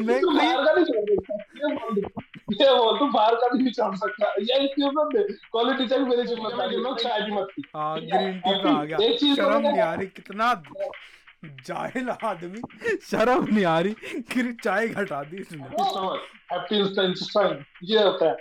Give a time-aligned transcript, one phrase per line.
[0.00, 2.00] मैं बाहर का नहीं छोड़ सकता ये बोल दे।
[2.54, 6.38] ये बोल तू बाहर का नहीं छोड़ सकता। ये इक्विपमेंट दे। क्वालिटी चेक मेरे चेक
[6.40, 9.94] मत कर लोग चाय मत पी हाँ ग्रीन टी अब आ गया। शर्म नहीं आ
[9.94, 10.52] रही कितना
[11.44, 12.60] जाहिल आदमी।
[13.02, 15.64] शर्म नहीं आ रही कि चाय घटा दी इसने।
[17.84, 18.36] ये होता है।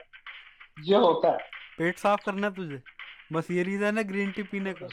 [0.84, 1.38] ये होता है।
[1.78, 2.82] पेट साफ़ करना है तुझे।
[3.34, 4.88] बस ये रीजन है ग्रीन टी पीने का।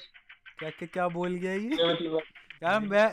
[0.59, 1.59] क्या क्या क्या बोल गया ये?
[1.59, 2.21] ये मतलब
[2.63, 3.07] यार मैं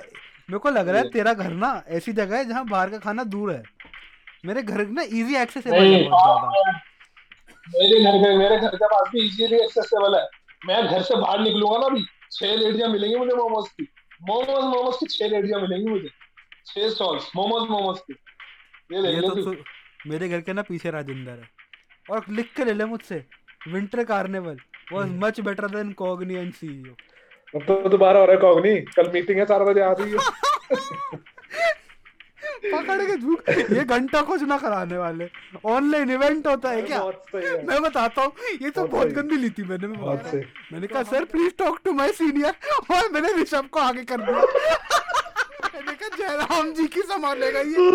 [0.50, 3.24] मेरे को लग रहा है तेरा घर ना ऐसी जगह है जहाँ बाहर का खाना
[3.26, 3.64] दूर है।
[4.46, 6.72] मेरे घर ना इजी एक्सेसिबल है ज़्यादा।
[7.68, 10.28] मेरे घर के मेरे घर के पास भी इजीली एक्सेसिबल है।
[10.62, 13.88] मैं घर से बाहर निकलूँगा ना अभी छह रेडियाँ मिलेंगी मुझे मोमोज की।
[14.22, 16.10] मोमोज मोमोज की छह रेडियाँ मिलेंगी मुझे।
[16.68, 18.14] छह स्टॉल्स मोमोज मोमोज की।
[18.92, 19.56] ये ये ले तो
[20.08, 21.50] मेरे घर के ना पीछे राजेंद्र है।
[22.06, 23.24] और लिख के ले ले मुझसे
[23.68, 24.58] winter carnival
[24.94, 26.94] was much better than cogni and CEO
[27.56, 30.18] अब तो दोबारा हो रहा है कॉग्नी कल मीटिंग है चार बजे आ रही है।
[32.72, 35.28] पकड़ के झूठ। ये घंटा कुछ ना कराने वाले।
[35.66, 37.00] ऑनलाइन इवेंट होता है क्या?
[37.36, 38.32] है। मैं बताता हूँ
[38.62, 40.42] ये तो बहुत गंदी ली थी मैंने मैं बहुत सही।
[40.74, 42.54] मैंने कहा sir please talk to my senior
[42.96, 44.42] और मैंने ऋषभ को आगे कर दिया।
[45.76, 47.92] मैंने कहा जयराम जी की संभालेगा ये।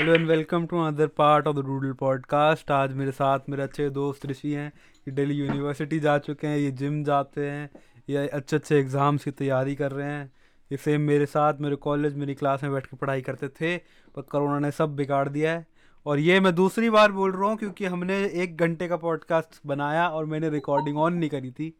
[0.00, 3.88] Hello and welcome to another part of the doodle podcast आज मेरे साथ मेरे अच्छे
[3.90, 4.68] दोस्त ऋषि हैं
[5.08, 7.68] ये दिल्ली यूनिवर्सिटी जा चुके हैं ये जिम जाते हैं
[8.10, 10.24] ये अच्छे अच्छे एग्ज़ाम्स की तैयारी कर रहे हैं।
[10.70, 13.76] ये सेम मेरे साथ मेरे कॉलेज मेरी क्लास में बैठ के पढ़ाई करते थे
[14.16, 15.66] पर कोरोना ने सब बिगाड़ दिया है।
[16.06, 20.08] और ये मैं दूसरी बार बोल रहा हूँ क्योंकि हमने एक घंटे का पॉडकास्ट बनाया
[20.08, 21.70] और मैंने रिकॉर्डिंग ऑन नहीं करी थी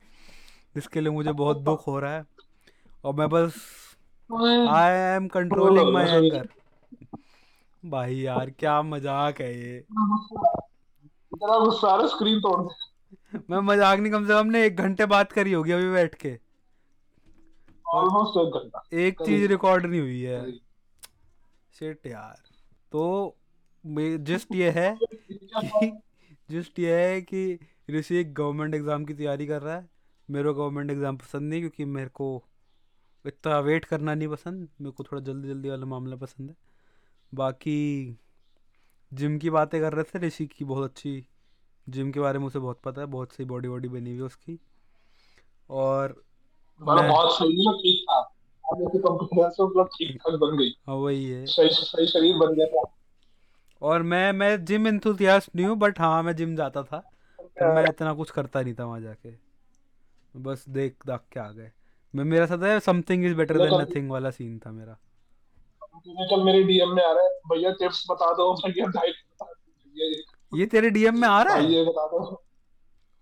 [0.75, 2.25] जिसके लिए मुझे बहुत दुख हो रहा है।
[3.05, 3.61] और मैं बस
[4.71, 6.49] I am controlling my anger
[7.83, 9.85] भाई यार क्या मज़ाक है ये।
[11.75, 15.53] सारे स्क्रीन तोड़ दे मैं मज़ाक नहीं कम से कम ने एक घंटे बात करी
[15.53, 16.39] होगी अभी बैठ के।
[17.87, 20.53] ऑलमोस्ट एक घंटा। एक चीज़ रिकॉर्ड नहीं हुई है।
[21.75, 22.37] शिट यार।
[22.93, 23.37] तो
[23.85, 25.91] जस्ट ये है कि
[26.51, 27.59] जस्ट ये है कि
[27.91, 29.89] ऋषि एक गवर्नमेंट एग्ज़ाम की तैयारी कर रहा है।
[30.29, 32.43] मेरे को गवर्नमेंट एग्ज़ाम पसंद नहीं क्योंकि मेरे को
[33.25, 36.57] इतना वेट करना नहीं पसंद। मेरे को थोड़ा जल्दी जल्दी वाला मामला पसंद है।
[37.35, 38.17] बाकी
[39.15, 41.27] जिम की बातें कर रहे थे ऋषि की बहुत अच्छी
[41.89, 44.25] जिम के बारे में उसे बहुत पता है बहुत सही बॉडी वॉडी बनी हुई है
[44.25, 44.61] उसकी।
[45.71, 46.25] और
[46.81, 48.27] मतलब मैं- बहुत सही है ठीक
[48.77, 52.67] कंपनी से मतलब ठीक ठाक बन गई। हाँ वही है। सही सही शरीर बन गया
[52.67, 52.95] था।
[53.83, 56.99] और मैं मैं जिम इंथुसियास्ट नहीं हूँ बट हाँ मैं जिम जाता था।
[57.41, 59.31] पर मैं इतना कुछ करता नहीं था वहाँ जाके।
[60.37, 61.73] बस देख दाख के आ गए।
[62.15, 64.99] मैं मेरा साथ something is better than nothing वाला सीन था मेरा।
[66.07, 70.59] कल मेरे डीएम में आ रहा है भैया टिप्स बता दो भैया डाइट बता दो
[70.59, 71.73] ये तेरे डीएम में आ रहा है?
[71.73, 72.19] ये बता दो।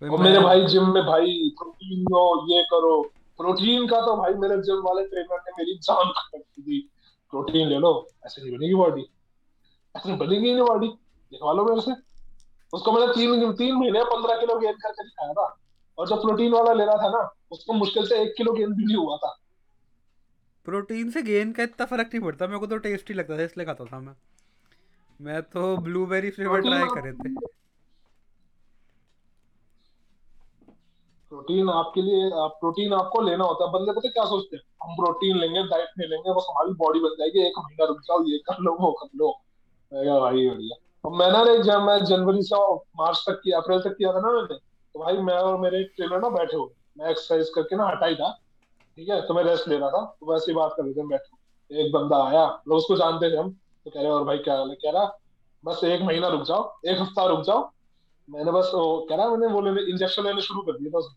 [0.02, 3.00] और मेरे भाई जिम में भाई प्रोटीन लो ये करो।
[3.40, 6.80] प्रोटीन का तो भाई मेरे जिम वाले ट्रेनर ने मेरी जान खत्म कर दी
[7.32, 7.92] प्रोटीन ले लो
[8.26, 9.06] ऐसे नहीं बनेगी बॉडी
[9.94, 11.92] ऐसे बनेगी नहीं बॉडी दिखवा लो मेरे से।
[12.72, 15.46] उसको मैंने तीन तीन महीने पंद्रह किलो गेन करके दिखाया था।
[15.98, 18.84] और जो प्रोटीन वाला ले रहा था ना उसको मुश्किल से एक किलो गेन भी
[18.84, 19.36] नहीं हुआ था।
[20.68, 23.66] प्रोटीन से गेन का इतना फ़र्क नहीं पड़ता मेरे को तो टेस्टी लगता था इसलिए
[23.66, 24.14] खाता था मैं।
[25.20, 27.30] मैं तो ब्लूबेरी फ्लेवर ट्राई करे थे।
[31.32, 34.62] प्रोटीन आपके लिए आप प्रोटीन आपको लेना होता है बंदे पता क्या सोचते हैं?
[34.82, 38.22] हम प्रोटीन लेंगे डाइट नहीं लेंगे बस हमारी बॉडी बन जाएगी एक महीना रुक जाओ
[38.26, 39.30] ये कर लो वो कर लो।
[39.92, 42.60] मैं भाई बढ़िया। अब मैंने ना जब मैं जनवरी से
[43.00, 46.20] मार्च तक किया अप्रैल तक किया था ना मैंने तो भाई मैं और मेरे ट्रेनर
[46.20, 46.68] ना बैठे हुए
[46.98, 48.30] मैं एक्सरसाइज करके ना हटाई था।
[48.98, 51.92] ठीक है, तुम्हें रेस्ट लेना था तो वैसे ही बात कर रहे थे बैठे। एक
[51.92, 55.04] बंदा आया मतलब उसको जानते थे हम तो कह रहे, और भाई, क्या कह रहा,
[55.64, 57.60] बस एक महीना रुक जाओ, एक हफ़्ता रुक जाओ।
[58.28, 61.16] मैंने बस वो, कह रहा, मैंने वो लेने इंजेक्शन लेने शुरू कर दिया था उसने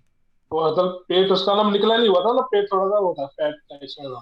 [0.52, 3.26] तो मतलब पेट उसका ना निकला नहीं हुआ था ना पेट थोड़ा सा वो था
[3.26, 4.22] फैट टाइप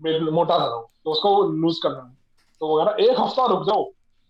[0.00, 0.68] पेट मोटा था
[1.04, 2.00] तो उसको लूज करना
[2.60, 3.84] तो वो कह रहा, एक हफ़्ता रुक जाओ,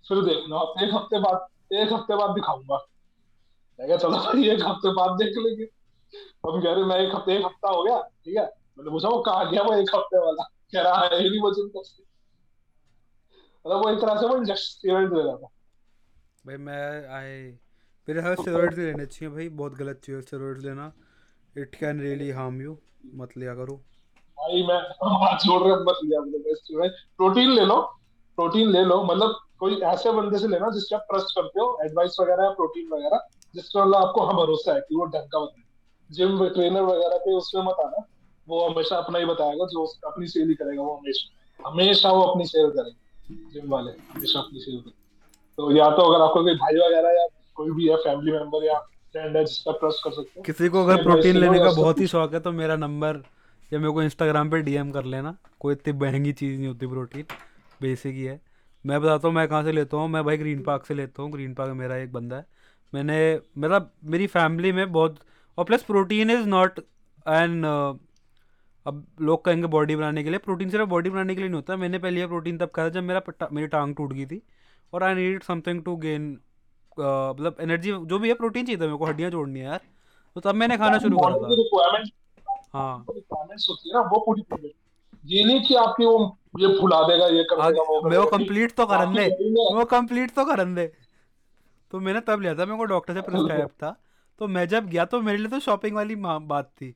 [0.06, 2.84] फिर देखना, एक हफ़्ते बाद, एक हफ़्ते बाद दिखाऊँगा।
[3.78, 5.68] मैं चलो भाई, एक हफ़्ते बाद देख लेंगे।
[6.46, 8.50] हम कह रहे, मैं एक हफ़्ते, एक हफ़्ता हो गया, ठीक है?
[8.78, 10.42] मैंने पूछा वो कहाँ गया वो एक हफ़्ते वाला
[10.72, 12.02] कह रहा है ही नहीं वो जिम करते
[13.66, 15.48] मतलब वो एक तरह से वो इंजेक्शन दे रहा था।
[16.46, 17.58] भाई मैं आए
[18.08, 20.92] मेरे हर स्टेरॉइड्स लेने चाहिए भाई बहुत गलत चीज़ है स्टेरॉइड्स लेना।
[21.56, 22.76] It can really harm you
[23.14, 23.76] मत लिया करो।
[24.38, 24.78] भाई मैं
[25.22, 27.80] हाथ जोड़ रहा मत लिया भाई प्रोटीन ले लो
[28.38, 32.16] प्रोटीन ले लो। मतलब कोई ऐसे बंदे से लेना जिससे आप ट्रस्ट करते हो एडवाइस
[32.20, 35.64] वगैरह प्रोटीन वगैरह जिसका मतलब आपको हाँ भरोसा है कि वो ढंग का बताए
[36.10, 38.06] जिम ट्रेनर वगैरह पे उसमें मत आना।
[38.48, 42.44] वो हमेशा अपना ही बताएगा जो अपनी सेल ही करेगा वो हमेशा हमेशा वो अपनी
[42.46, 45.04] सेल करेगा। जिम वाले हमेशा अपनी सेल करेंगे।
[45.58, 48.78] तो या तो अगर आपको कोई भाई वगैरह या कोई भी है फैमिली मेंबर या
[49.12, 52.06] फ्रेंड है जिसका ट्रस्ट कर सकते हो किसी को अगर प्रोटीन लेने का बहुत ही
[52.06, 53.22] शौक है तो मेरा नंबर
[53.72, 57.24] या मेरे को इंस्टाग्राम पे डीएम कर लेना। कोई इतनी महँगी चीज़ नहीं होती प्रोटीन
[57.82, 58.40] बेसिक ही है।
[58.84, 61.30] मैं बताता हूँ मैं कहाँ से लेता हूँ। मैं भाई ग्रीन पार्क से लेता हूँ।
[61.32, 62.46] ग्रीन पार्क मेरा एक बंदा है।
[62.92, 63.18] मैंने
[63.58, 65.18] मतलब मेरी फैमिली में बहुत
[65.58, 66.78] और plus protein is not
[67.26, 67.62] an
[68.86, 71.76] अब लोग कहेंगे बॉडी बनाने के लिए। प्रोटीन सिर्फ़ बॉडी बनाने के लिए नहीं होता।
[71.76, 74.42] मैंने पहले प्रोटीन तब खाया जब मेरा मेरी टांग टूट गई थी।
[74.92, 76.40] और I need something to gain
[77.00, 79.80] मतलब एनर्जी जो भी है प्रोटीन चाहिए था मेरे को, हड्डियाँ जोड़नी है यार।
[80.34, 81.48] तो तब मैंने खाना शुरू करा था।
[82.74, 83.04] हाँ।
[84.02, 84.34] वो
[85.24, 88.72] ये नहीं कि आपकी वो ये फुला देगा ये कर देगा वो कर मेरे कंप्लीट
[88.72, 90.92] तो करन दे। में- को कंप्लीट तो करन दे।
[91.90, 94.02] तो मैंने तब लिया था, मेरे को डॉक्टर से प्रिस्क्राइब था।
[94.38, 96.94] तो मैं जब गया तो मेरे लिए तो शॉपिंग वाली बात थी।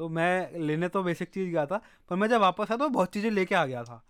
[0.00, 1.80] तो मैं लेने तो बेसिक चीज़ गया था,
[2.10, 4.02] पर मैं जब वापस आया तो बहुत चीज़ें लेके आ गया था।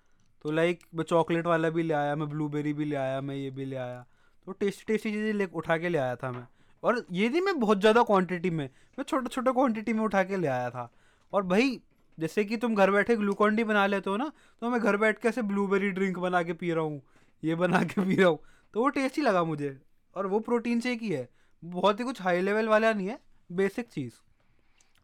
[0.45, 3.51] तो लाइक मैं चॉकलेट वाला भी ले आया, मैं ब्लूबेरी भी ले आया, मैं ये
[3.51, 4.05] भी ले आया।
[4.47, 6.47] तो टेस्टी टेस्टी चीज़ें ले, उठा के ले आया था मैं।
[6.83, 8.65] और ये नहीं मैं बहुत ज़्यादा क्वांटिटी में,
[8.99, 10.89] मैं छोटे छोटे क्वांटिटी में उठा के ले आया था।
[11.33, 11.81] और भाई,
[12.19, 14.31] जैसे कि तुम घर बैठे ग्लूकॉन डी बना लेते हो ना
[14.63, 17.03] तो मैं घर बैठ के ऐसे ब्लूबेरी ड्रिंक बना के पी रहा हूँ,
[17.43, 18.39] ये बना के पी रहा हूँ
[18.75, 19.77] तो वो टेस्टी लगा मुझे।
[20.17, 21.29] और वो प्रोटीन शेक ही है,
[21.63, 23.19] बहुत ही कुछ हाई लेवल वाला नहीं है
[23.51, 24.13] बेसिक चीज़।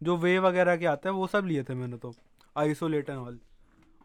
[0.01, 2.15] जो वे वगैरह के आते हैं, वो सब लिए थे मैंने तो
[2.57, 3.39] आइसोलेट एंड ऑल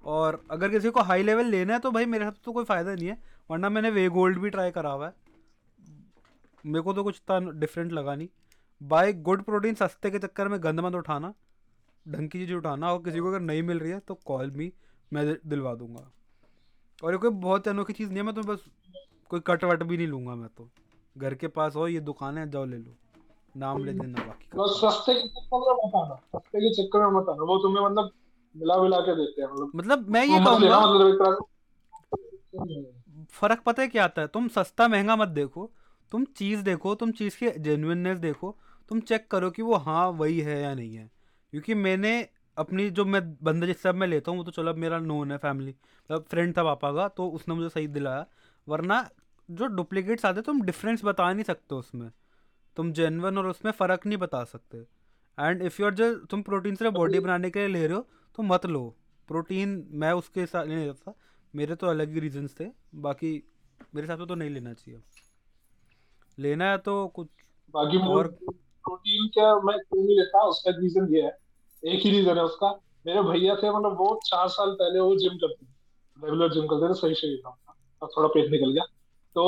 [0.03, 2.93] और अगर किसी को हाई लेवल लेना है तो भाई मेरे साथ तो कोई फ़ायदा
[2.93, 3.17] नहीं है,
[3.49, 5.13] वरना मैंने वे गोल्ड भी ट्राई करा हुआ है।
[6.63, 8.27] मेरे को तो कुछ इतना डिफरेंट लगा नहीं।
[8.81, 11.33] बाय गुड प्रोटीन सस्ते के चक्कर में गंद मत उठाना,
[12.05, 14.71] ढंग की चीज़ उठाना। और किसी को अगर नहीं मिल रही है तो कॉल मी
[15.11, 16.09] मैं दिलवा दूँगा।
[17.03, 18.65] और ये कोई बहुत अनोखी चीज़ नहीं है, मैं तो बस
[19.31, 20.69] कोई कट वट भी नहीं लूँगा मैं तो।
[21.15, 22.95] घर के पास हो, ये दुकान है, जाओ ले लो।
[23.55, 26.99] नाम ले देना बाकी का। बस सस्ते के चक्कर में मत आना सस्ते के चक्कर
[26.99, 28.11] में मत आना वो तुम्हें मतलब
[28.55, 31.47] मिला मिला के देते हैं मतलब मतलब मैं ये तो मत लेना कहूँगा मतलब
[33.31, 34.27] फ़र्क पता है क्या आता है?
[34.27, 35.71] तुम सस्ता महँगा मत देखो
[36.11, 38.55] तुम चीज़ देखो तुम चीज़ की जेन्युइननेस देखो
[38.89, 41.09] तुम चेक करो कि वो हाँ वही है या नहीं है।
[41.53, 42.27] क्योंकि मैंने
[42.57, 45.31] अपनी जो मैं बंदा जिससे अब मैं लेता हूँ वो तो चलो अब मेरा नोन
[45.31, 48.25] है फैमिली मतलब फ्रेंड था पापा का तो उसने मुझे सही दिलाया।
[48.67, 49.09] वरना
[49.49, 52.11] जो डुप्लीकेट्स आते हैं तुम डिफरेंस बता नहीं सकते उसमें।
[52.75, 54.77] तुम जेनवन और उसमें फ़र्क नहीं बता सकते।
[55.37, 58.43] एंड इफ़ यूर जो तुम प्रोटीन सिर्फ़ बॉडी बनाने के लिए ले रहे हो तो
[58.43, 58.95] मत लो।
[59.27, 61.15] प्रोटीन मैं उसके साथ नहीं लेता था।
[61.55, 62.65] मेरे तो अलग ही रीजंस थे।
[62.95, 63.31] बाकी
[63.95, 65.01] मेरे हिसाब से तो नहीं लेना चाहिए।
[66.39, 67.27] लेना है तो कुछ
[67.73, 70.43] बाकी और प्रोटीन क्या मैं क्यों नहीं लेता?
[70.43, 71.37] उसका रीजन ये है।
[71.83, 72.71] एक ही रीजन है उसका।
[73.05, 75.69] मेरे भैया थे मतलब वो चार साल पहले वो जिम करते थे।
[76.17, 77.57] रेगुलर जिम करते थे सही शरीर था
[78.01, 78.83] अब थोड़ा पेट निकल गया।
[79.35, 79.43] तो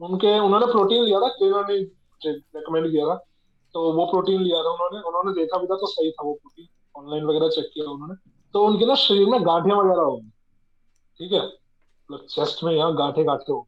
[0.00, 3.14] उनके उन्होंने प्रोटीन लिया था ट्रेनर ने रेकमेंड किया था।
[3.74, 6.66] तो वो प्रोटीन लिया था उन्होंने। उन्होंने देखा भी था तो सही था वो प्रोटीन
[6.94, 8.14] ऑनलाइन वगैरह चेक किया उन्होंने।
[8.54, 10.28] तो उनके ना शरीर में गांठें वगैरह हो गई
[11.20, 11.40] ठीक है?
[12.10, 13.66] मतलब चेस्ट में यहाँ गांठे गांठे हो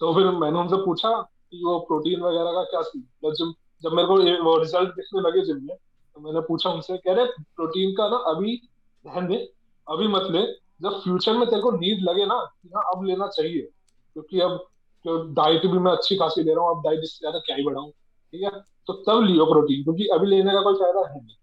[0.00, 3.02] तो फिर मैंने उनसे पूछा कि वो प्रोटीन वगैरह का क्या सीन?
[3.24, 3.52] मतलब जब
[3.84, 7.24] जब मेरे को वो रिज़ल्ट दिखने लगे जिम में तो मैंने पूछा उनसे, कह रहे
[7.26, 8.56] प्रोटीन का ना अभी
[9.04, 9.36] ध्यान दे,
[9.86, 10.42] अभी मत ले।
[10.82, 13.60] जब फ्यूचर में तेरे को नीड लगे ना कि हाँ अब लेना चाहिए।
[14.16, 14.58] क्योंकि अब
[15.06, 17.64] जो डाइट भी मैं अच्छी खासी ले रहा हूँ अब डाइट इससे ज़्यादा क्या ही
[17.64, 18.50] बढ़ाऊँ ठीक है?
[18.86, 21.36] तो तब लियो प्रोटीन क्योंकि अभी लेने का कोई फ़ायदा है नहीं।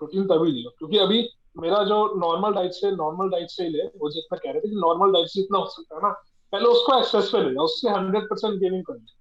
[0.00, 1.28] प्रोटीन तभी लियो क्योंकि अभी
[1.58, 4.68] मेरा जो नॉर्मल डाइट से नॉर्मल डाइट से ही ले वो जितना कह रहे थे
[4.68, 6.10] कि नॉर्मल डाइट से जितना हो सकता है ना
[6.52, 9.14] पहले उसको एक्सेस पे ले जाओ उससे हंड्रेड परसेंट गेनिंग कर ले।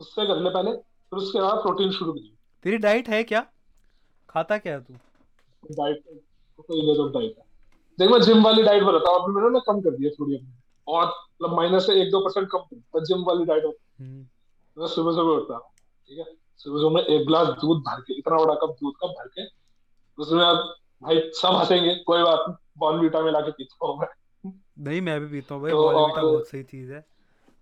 [0.00, 2.32] उससे कर ले पहले फिर उसके बाद प्रोटीन शुरू करिए
[2.64, 3.46] तेरी डाइट है क्या?
[4.28, 4.94] खाता क्या है तू?
[5.62, 6.02] डाइट
[6.58, 7.44] तो डाइट है।
[7.98, 10.52] देख मैं जिम वाली डाइट बताता हूँ अभी मैंने ना कम कर दिया थोड़ी अपनी।
[10.86, 11.12] और
[11.44, 14.26] मतलब माइनस से एक दो परसेंट कम जिम वाली डाइट हम्म,
[14.76, 15.62] मैं सुबह सुबह उठता हूँ
[16.10, 16.24] ठीक है?
[16.60, 19.46] सुबह सुबह में एक गिलास दूध भर के इतना बड़ा कप दूध का भर के
[20.18, 20.56] उसमें अब
[21.02, 24.06] भाई सब हंसेंगे कोई बात नहीं बॉर्नवीटा में लाके पीता हूँ मैं।
[24.84, 27.04] नहीं मैं भी पीता हूँ भाई तो बॉर्नवीटा बहुत सही चीज़ है।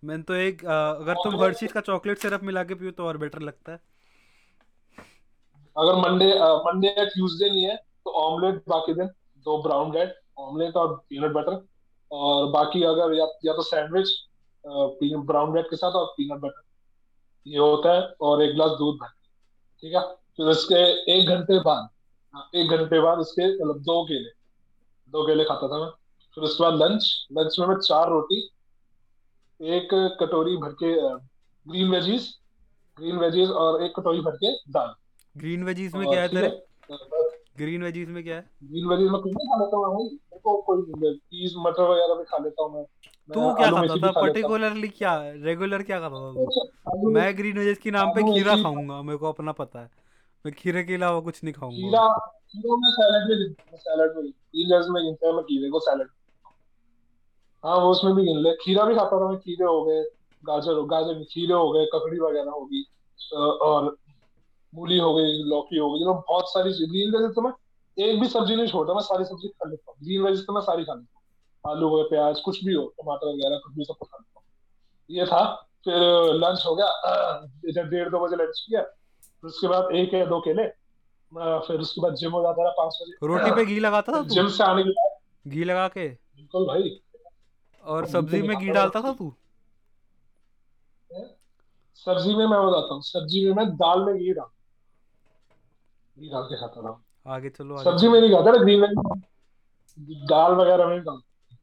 [0.04, 3.16] मैंने तो एक अगर तुम और- हर्शीज का चॉकलेट सिरप मिला के पियो तो और
[3.16, 3.80] बेटर लगता है।
[5.76, 6.32] अगर मंडे
[6.66, 9.06] मंडे या ट्यूसडे नहीं है तो ऑमलेट बाकी दिन
[9.46, 11.54] दो ब्राउन ब्रेड ऑमलेट और पीनट बटर
[12.12, 14.08] और बाकी अगर या, या तो सैंडविच
[14.64, 16.62] ब्राउन ब्रेड के साथ और पीनट बटर
[17.46, 19.08] ये होता है और एक गिलास दूध भर
[19.82, 20.00] ठीक है?
[20.36, 21.88] फिर उसके एक घंटे बाद
[22.34, 24.30] हाँ, एक घंटे बाद इसके मतलब दो केले
[25.12, 25.90] दो केले खाता था मैं।
[26.36, 28.38] फिर उसके बाद लंच लंच में मैं चार रोटी
[29.60, 29.88] एक
[30.20, 30.92] कटोरी भर के
[31.66, 32.28] ग्रीन वेजीज
[32.98, 34.94] ग्रीन वेजीज और एक कटोरी भर के दाल।
[35.36, 36.48] ग्रीन वेजीज में क्या है तेरे?
[37.58, 38.50] ग्रीन वेजीज में क्या है?
[38.64, 40.08] ग्रीन वेजीज में कुछ नहीं खा लेता हूँ
[40.44, 42.84] को कोई चीज़ मटर वगैरह भी खा लेता हूँ मैं।
[43.28, 44.10] तू क्या खाता था?
[44.20, 45.14] पर्टिकुलरली क्या?
[45.44, 49.52] रेगुलर क्या खाता था मैं ग्रीन वेजेस के नाम पे खीरा खाऊँगा मेरे को अपना
[49.52, 49.90] पता है।
[50.44, 52.06] मैं खीरे के अलावा कुछ नहीं खाऊँगा। खीरा
[52.52, 54.30] खीरा में सैलेड में गिनता सैलेड में।
[54.68, 56.08] जर्स में गिनते हैं मैं खीरे को सैलेड
[57.64, 60.02] हाँ वो उसमें भी गिन ले खीरा भी खाता था मैं खीरे हो गए
[60.42, 62.84] गाजर हो गाजर नहीं, खीरे हो गए ककड़ी वगैरह होगी
[63.36, 63.96] और
[64.74, 67.52] मूली हो गई लौकी हो गई बहुत सारी चीज़। ग्रीन वेजेस तो मैं
[67.96, 70.60] एक भी सब्ज़ी नहीं छोड़ता मैं सारी सब्ज़ी खा लेता हूँ। ग्रीन वेज तो मैं
[70.60, 71.20] सारी खा लेता हूँ।
[71.64, 74.44] आलू हो प्याज कुछ भी हो टमाटर वगैरह कुछ भी सब खा लेता हूँ।
[75.10, 75.44] ये था
[75.84, 76.86] फिर लंच हो गया।
[77.68, 80.66] इधर डेढ़ दो बजे लंच किया फिर उसके बाद एक या दो केले
[81.66, 84.48] फिर उसके बाद जिम हो जाता था पाँच बजे। रोटी पे घी लगाता था जिम
[84.48, 86.08] से आने के बाद। घी लगा के?
[86.08, 86.98] बिल्कुल भाई।
[87.84, 89.34] और सब्ज़ी में घी डालता था था तू
[91.96, 94.46] सब्ज़ी में मैं बताता हूँ। सब्ज़ी में मैं दाल में घी डाल
[96.16, 96.92] घी डाल के खाता था।
[97.26, 98.94] आगे चलो आगे सब्ज़ी में नहीं खाता ना ग्रीन वेज
[100.28, 101.56] दाल वगैरह में डालता।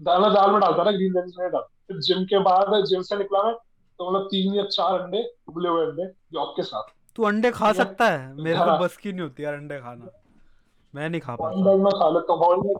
[0.00, 3.02] दाल मैं दाल में डालता था ग्रीन वेज में डालता। फिर जिम के बाद जिम
[3.02, 6.94] से निकला मैं तो मतलब तीन या चार अंडे उबले हुए अंडे जॉब के साथ।
[7.16, 10.10] तू अंडे खा सकता है। मेरे को बस की नहीं होती यार अंडे खाना।
[10.94, 12.74] मैं नहीं खा पाता। मैं खा लेता हूँ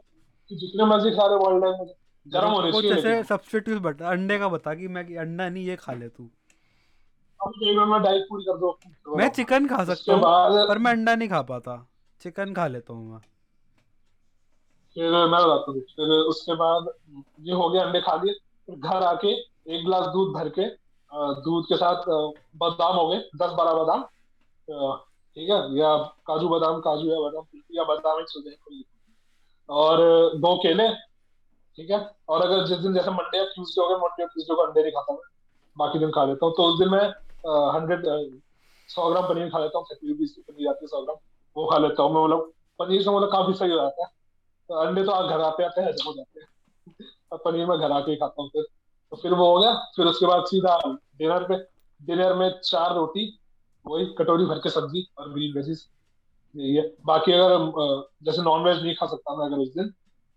[0.51, 1.95] जितने मर्ज़ी खा रहे एग मुझे
[2.27, 6.09] गर्म होने चाहिए सब्स्टिट्यूट बता अंडे का बता कि मैं अंडा नहीं ये खा ले
[6.09, 6.29] तू।
[7.41, 8.79] मैं डाइट पूरी कर दो।
[9.17, 10.23] मैं चिकन खा सकता हूँ
[10.69, 11.77] पर मैं अंडा नहीं खा पाता।
[12.21, 13.19] चिकन खा लेता हूँ मैं।
[14.97, 16.89] फिर मैं बताता हूँ फिर उसके बाद
[17.41, 18.35] ये हो गया अंडे खा लिए।
[18.69, 20.67] फिर घर आके एक गिलास दूध भर के
[21.43, 22.09] दूध के साथ
[22.57, 24.03] बादाम हो गए दस बारह बादाम।
[25.37, 28.83] ठीक है या काजू बादाम काजू या बादाम या बादाम ही नहीं।
[29.69, 29.99] और
[30.37, 30.89] दो केले
[31.79, 34.55] ठीक है। और अगर जिस दिन जैसे मंडे या ट्यूसडे हो गए मंडे या ट्यूसडे
[34.55, 35.29] को अंडे नहीं खाता मैं।
[35.77, 37.13] बाकी दिन खा लेता हूँ। तो उस दिन मैं
[37.45, 38.05] हंड्रेड
[38.89, 41.17] सौ ग्राम पनीर खा लेता हूँ रुपीज़ की पनीर आती है सौ ग्राम,
[41.57, 44.11] वो खा लेता हूँ मैं मतलब पनीर से मतलब काफ़ी सही हो जाता है।
[44.69, 48.17] तो अंडे तो घर आते आते हजम हो जाते हैं। पनीर मैं घर आके ही
[48.17, 48.63] खाता हूँ फिर।
[49.13, 50.79] तो फिर वो हो गया, फिर उसके बाद सीधा
[51.19, 51.57] डिनर पे,
[52.01, 53.39] डिनर में चार रोटी,
[53.87, 55.87] वही कटोरी भर के सब्ज़ी और ग्रीन वेजिस
[56.55, 59.93] यही है। बाकी अगर जैसे नॉन वेज नहीं खा सकता मैं अगर उस दिन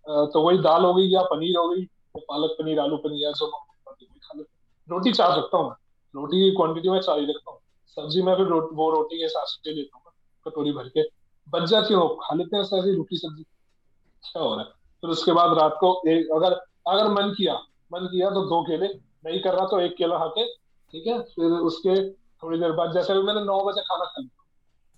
[0.06, 3.32] तो वही दाल हो गई या पनीर हो गई, या पालक पनीर, आलू पनीर, या
[3.32, 4.44] जो खा लेता।
[4.88, 5.75] रोटी चार सकता हूँ मैं।
[6.15, 7.59] रोटी की क्वांटिटी में ही रखता हूँ।
[7.97, 10.11] सब्ज़ी में फिर रो, वो रोटी के हिसाब से लेता हूँ।
[10.45, 11.03] कटोरी भर के।
[11.47, 14.71] बच जाती है वो खा लेते हैं ऐसे रोटी सब्ज़ी। क्या हो रहा है?
[15.03, 16.53] फिर उसके बाद रात को एक अगर
[16.87, 17.53] अगर मन किया
[17.93, 18.87] मन किया तो दो केले।
[19.25, 20.45] नहीं कर रहा तो एक केला खा के
[20.93, 21.19] ठीक है?
[21.21, 21.95] फिर उसके
[22.43, 24.45] थोड़ी देर बाद जैसे भी मैंने नौ बजे खाना खा लिया।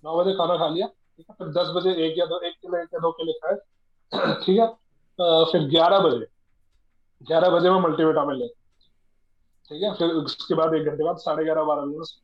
[0.04, 1.34] नौ बजे खाना खा लिया ठीक है?
[1.38, 4.66] फिर दस बजे एक या दो एक केले एक या दो केले खाए ठीक है?
[5.52, 6.26] फिर ग्यारह बजे
[7.22, 8.46] ग्यारह बजे में मल्टीविटामिन ले
[9.70, 9.94] ठीक है?
[9.94, 12.20] फिर उसके बाद एक घंटे बाद साढ़े ग्यारह, बारह बजे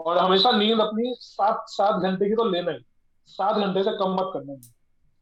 [0.00, 2.78] और हमेशा नींद अपनी सात सात घंटे की तो लेना ही।
[3.26, 4.58] सात घंटे से कम मत करना। है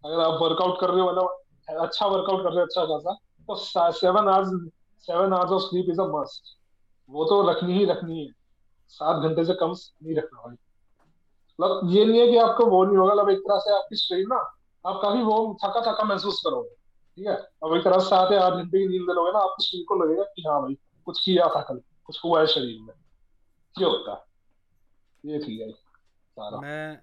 [0.04, 3.14] अगर आप वर्कआउट कर रहे हो मतलब अच्छा वर्कआउट कर रहे हो अच्छा खासा
[3.48, 3.56] तो
[3.92, 4.48] seven hours
[5.00, 6.56] seven hours of sleep is a must
[7.10, 8.32] वो तो रखनी ही रखनी है।
[8.88, 10.56] सात घंटे से कम नहीं रखना भाई।
[11.60, 14.26] मतलब ये नहीं है कि आपको वो नहीं होगा मतलब एक तरह से आपकी शरीर
[14.26, 14.36] ना,
[14.84, 17.34] आप काफ़ी वो थका थका महसूस करोगे। ठीक है?
[17.34, 20.04] अब एक तरह से सात या आठ घंटे की नींद लोगे ना, आपके शरीर को
[20.04, 20.74] लगेगा कि हाँ भाई
[21.06, 22.94] कुछ किया था कल कुछ हुआ है शरीर में।
[23.74, 24.18] ये होता है।
[25.24, 26.98] ये ठीक है सारा। मैं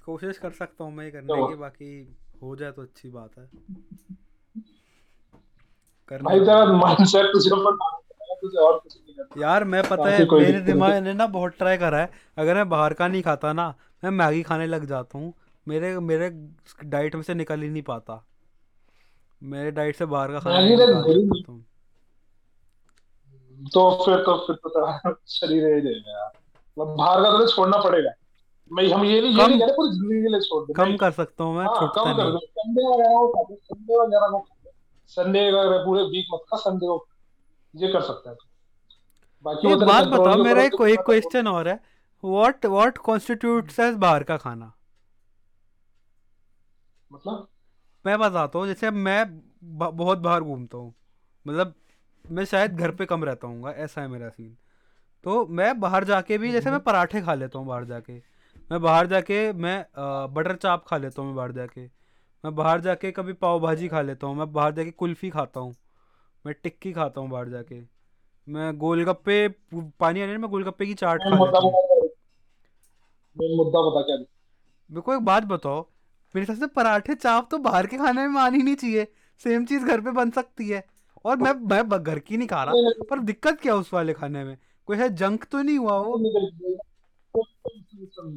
[0.00, 1.90] कोशिश कर सकता हूँ मैं करने की बाकी
[2.42, 3.48] हो जाए तो अच्छी बात है।
[6.10, 10.08] करना भाई तेरा। माइंडसेट तुझे ऊपर डालना तुझे और कुछ नहीं करना। यार मैं पता
[10.10, 13.52] है मेरे दिमाग ने ना बहुत ट्राई करा है। अगर मैं बाहर का नहीं खाता
[13.52, 15.32] ना मैं मैगी खाने लग जाता हूँ।
[15.66, 16.30] मेरे मेरे
[16.84, 18.24] डाइट में से निकल ही नहीं पाता।
[19.42, 21.62] मेरे डाइट से बाहर का खाना नहीं तो निकाल गई सकता नहीं। तुम
[23.74, 26.30] तो फिर तो फिर तो शरीर ही देगा। यार
[26.76, 28.10] मतलब बाहर का तो छोड़ना पड़ेगा।
[28.70, 30.96] मैं हम ये नहीं ये नहीं कह रहे पूरी ज़िंदगी के लिए छोड़ दे। कम
[30.96, 33.96] कर सकता हूँ मैं हाँ छूटता कम कर दो संडे वगैरह को खा दो संडे
[33.96, 34.44] वगैरह को
[35.10, 37.06] संडे वगैरह पूरे वीक मत खा संडे को
[37.74, 38.36] ये कर सकता है
[39.44, 41.80] बाकी एक बात बताओ मेरा एक तू एक क्वेश्चन और है।
[42.22, 44.72] व्हाट व्हाट कॉन्स्टिट्यूट्स एज बाहर का खाना?
[47.10, 47.46] मतलब?
[48.04, 49.24] मैं बताता हूँ जैसे मैं
[49.62, 50.94] बहुत बाहर घूमता हूँ।
[51.46, 51.74] मतलब
[52.30, 54.56] मैं शायद घर पे कम रहता हूँ ऐसा है मेरा सीन
[55.24, 58.12] तो मैं बाहर जाके भी जैसे मैं पराठे खा लेता हूँ बाहर जाके।
[58.70, 59.84] मैं बाहर जाके मैं
[60.34, 61.80] बटर चाप खा लेता हूँ मैं बाहर जाके।
[62.44, 65.74] मैं बाहर जाके कभी पाव भाजी खा लेता हूँ मैं बाहर जाके कुल्फ़ी खाता हूँ।
[66.44, 67.80] मैं टिक्की खाता हूँ बाहर जाके।
[68.46, 69.48] मैं गोलगप्पे
[70.00, 71.72] पानी आने में गोलगप्पे की चाट मेन खा लेता हूँ।
[73.36, 75.80] मेन मुद्दा बता क्या मेरे को एक बात बताओ
[76.34, 79.06] मेरे हिसाब से पराठे चाप तो बाहर के खाने में आनी नहीं चाहिए।
[79.40, 80.84] सेम चीज़ घर पे बन सकती है।
[81.26, 84.56] और मैं मैं घर की नहीं खा रहा पर दिक्कत क्या उस वाले खाने में?
[84.86, 86.18] कोई है जंक तो नहीं हुआ वो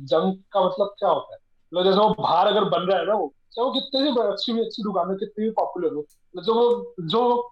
[0.03, 1.39] जंक का मतलब क्या होता है?
[1.73, 4.53] मतलब जैसे वो बाहर अगर बन रहा है ना वो चाहे वो कितने भी अच्छी
[4.53, 7.51] भी अच्छी दुकान है कितनी भी पॉपुलर हो मतलब जो वो जो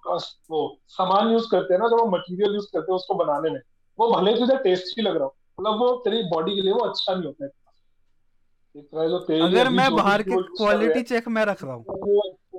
[0.51, 3.59] वो सामान यूज़ करते हैं ना जो वो मटेरियल यूज़ करते हैं उसको बनाने में
[3.99, 6.79] वो भले ही तुझे टेस्टी लग रहा हो मतलब वो तेरी बॉडी के लिए वो
[6.79, 7.51] अच्छा नहीं होता है।
[9.41, 11.85] अगर मैं बाहर के क्वालिटी चेक मैं रख रहा हूँ।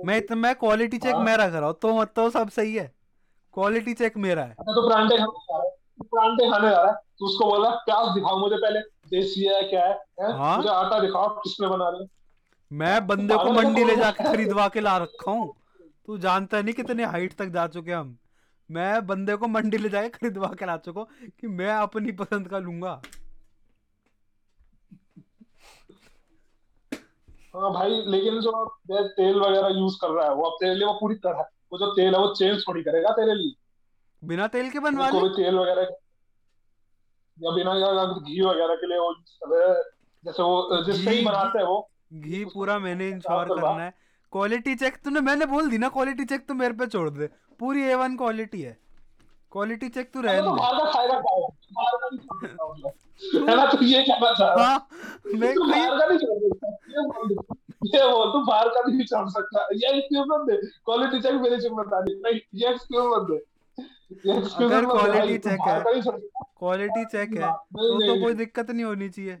[0.05, 2.75] मैं इतना मैं क्वालिटी चेक हाँ। मैं रख रहा हूँ तो मत तो सब सही
[2.75, 2.91] है।
[3.53, 5.71] क्वालिटी चेक मेरा है। अच्छा तो परांठे खाने जा रहा है।
[6.03, 8.79] परांठे खाने जा रहा है। तो उसको बोला प्याज दिखाओ मुझे पहले?
[9.09, 10.31] देसी है क्या है, हैं?
[10.37, 12.07] हाँ। मुझे आटा दिखाओ किसने बना रहे
[12.71, 14.01] मैं बंदे को मंडी ले कौन?
[14.01, 15.53] जाके खरीदवा के ला रखा हूँ।
[16.05, 18.17] तू जानता नहीं कितने हाइट तक जा चुके हम।
[18.69, 22.47] मैं बंदे को मंडी ले जाके खरीदवा के ला चुका हूँ कि मैं अपनी पसंद
[22.47, 23.01] का लूँगा।
[27.61, 31.15] भाई लेकिन जो तेल वगैरह यूज़ कर रहा है वो अब तेरे लिए वो पूरी
[31.15, 33.53] तरह वो जो तेल है वो चेंज थोड़ी करेगा तेरे लिए।
[34.23, 35.95] बिना तेल के बनवा ले। तेल वगैरह
[37.41, 39.75] या बिना या घी वगैरह के लिए वो यूज़ कर रहे हैं
[40.25, 43.93] जैसे वो जिससे ही बनाते हैं वो। घी पूरा मैंने इंश्योर। करना है।
[44.31, 47.83] क्वालिटी चेक तूने मैंने बोल दी ना क्वालिटी चेक तो मेरे पे छोड़ दे। पूरी
[47.83, 48.77] ए वन क्वालिटी है।
[49.51, 50.61] क्वालिटी चेक तू रहने तो दे।
[53.23, 54.33] बाहर का खाएगा खाएगा बाहर का नहीं छोड़ सकता मतलब। है ना तू ये कहना
[54.33, 54.69] चाह रहा है?
[54.69, 54.79] हाँ
[55.35, 57.35] मैं बाहर का नहीं छोड़ सकता। ये बोल दे।
[57.97, 61.57] ये बोल तू बाहर का नहीं छोड़ सकता। ये एक्सक्यूज मत दे। क्वालिटी चेक मेरी
[61.57, 63.37] ज़िम्मेदारी नहीं ये एक्सक्यूज मत दे।
[64.65, 66.01] अगर मत दे भाई, quality check बाहर है।
[66.59, 69.35] क्वालिटी चेक है। तो तो कोई दिक्कत नहीं होनी चाहिए।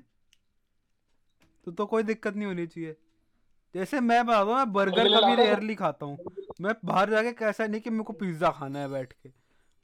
[1.67, 2.95] तो तो कोई दिक्कत नहीं होनी चाहिए।
[3.75, 6.17] जैसे मैं बता दूँ मैं बर्गर कभी रेयरली खाता हूँ।
[6.61, 9.29] मैं बाहर जाके कैसा नहीं कि मेरे को पिज़्ज़ा खाना है बैठ के।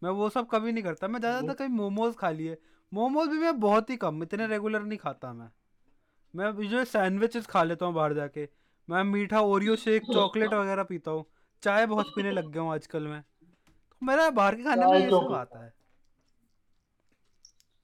[0.04, 2.58] मैं वो सब कभी नहीं करता। मैं ज़्यादातर कहीं मोमोज खा लिए।
[2.94, 5.50] मोमोज भी मैं बहुत ही कम इतने रेगुलर नहीं खाता मैं।
[6.36, 8.50] मैं जो सैंडविचेस खा लेता हूँ बाहर जाके
[8.90, 11.26] मैं मीठा ओरियो शेक चॉकलेट वगैरह पीता हूँ।
[11.62, 15.10] चाय बहुत पीने लग गया हूँ आजकल मैं। तो मेरा बाहर के खाने में ये
[15.10, 15.74] तो- सब आता है।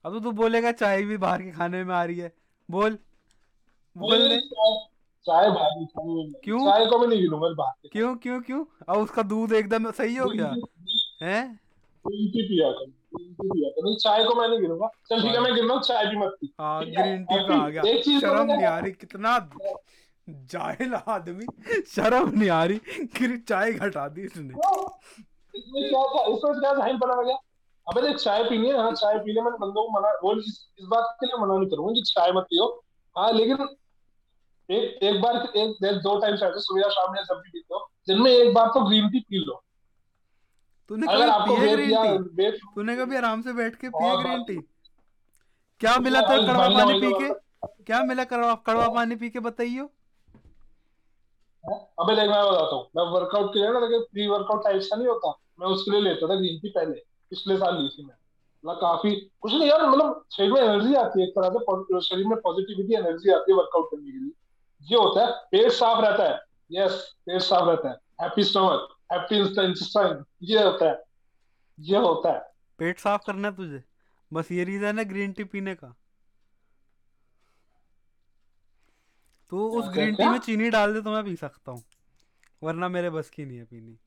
[0.06, 2.36] अब तो तू बोलेगा चाय भी बाहर के खाने में आ रही है।
[2.72, 3.00] बोल।
[3.98, 4.42] बोल दे
[5.26, 5.86] चाय खानी।
[6.44, 6.60] क्यों?
[6.60, 8.66] चाय को भी नहीं गिनूँगा बाहर क्यों क्यों क्यों?
[8.90, 10.56] अब उसका दूध एकदम सही हो गया।
[11.22, 11.60] हैं?
[12.08, 15.80] ग्रीन टी पिया कर। नहीं चाय को मैं नहीं गिनूँगा। चल ठीक है मैं गिन
[15.80, 18.92] चाय भी मत पी। हाँ ग्रीन टी पे आ एक चीज़ शर्म नहीं आ रही
[18.94, 19.38] कितना
[20.28, 21.46] जाहिल आदमी।
[21.88, 24.54] शर्म नहीं आ रही चाय घटा दी इसने।
[25.54, 27.38] इसमें क्या था इसमें क्या जाहिल बना गया
[27.88, 30.86] अबे देख चाय पीनी है हाँ चाय पीने में बंदों को मना वो इस, इस
[30.86, 32.68] बात के लिए मना नहीं करूँगा कि चाय मत पियो।
[33.16, 33.68] हाँ लेकिन
[34.70, 37.80] एक एक बार एक दो टाइम चाय तो सुबह शाम में जब भी पीते हो
[38.08, 39.62] दिन में एक बार तो ग्रीन टी पी लो।
[40.92, 44.44] तूने कभी पिए ग्रीन टी तूने कभी आराम से बैठ के पिए हाँ, ग्रीन हाँ।
[44.44, 44.56] टी
[45.80, 47.34] क्या मिला तेरे कड़वा पानी पी के?
[47.84, 49.86] क्या मिला कड़वा कड़वा पानी पी के बताइयो?
[52.00, 54.96] अबे देख मैं बताता हूँ। मैं वर्कआउट के लिए ना लेकिन प्री वर्कआउट टाइप का
[54.96, 56.94] नहीं होता। मैं उसके लिए लेता था ग्रीन टी पहले।
[57.30, 58.16] पिछले साल ली थी मैं।
[58.66, 62.28] मतलब काफ़ी कुछ नहीं यार मतलब शरीर में एनर्जी आती है एक तरह से। शरीर
[62.28, 64.32] में पॉजिटिविटी एनर्जी आती है वर्कआउट करने के लिए।
[64.82, 66.40] ये होता है पेट साफ़ रहता है।
[66.72, 71.04] यस पेट साफ़ रहता है। हैप्पी स्टमक हैप्पी इंटेस्टाइन ये होता है।
[71.80, 72.40] ये होता है।
[72.80, 73.84] पेट साफ़ करना है तुझे।
[74.34, 75.96] बस ये रीजन है ग्रीन टी पीने का।
[79.50, 81.84] तो उस ग्रीन टी में चीनी डाल दे तो मैं पी सकता हूँ।
[82.64, 83.98] वरना मेरे बस की नहीं है पीनी।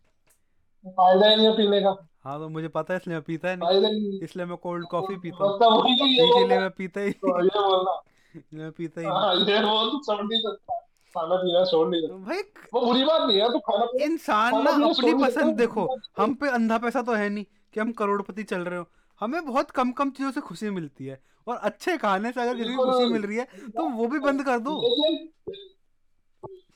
[0.91, 3.57] फ़ायदा ही नहीं है पीने का। हाँ तो मुझे पता है इसलिए मैं पीता है
[3.57, 7.45] नहीं। ही इसलिए मैं कोल्ड कॉफ़ी पीता हूँ। मतलब तो इसीलिए मैं पीता ही तो
[7.45, 8.03] ये बोलना
[8.55, 10.87] मैं पीता ही हाँ ये बोल तो छोड़ नहीं सकता।
[11.17, 12.41] खाना पीना छोड़ नहीं तो भाई
[12.75, 15.87] वो बुरी बात नहीं है तो खाना इंसान ना अपनी पसंद देखो
[16.19, 18.87] हम पे अंधा पैसा तो है नहीं कि हम करोड़पति चल रहे हो।
[19.21, 22.75] हमें बहुत कम कम चीज़ों से खुशी मिलती है और अच्छे खाने से अगर किसी
[22.75, 24.73] को खुशी मिल रही है तो वो भी बंद कर दो।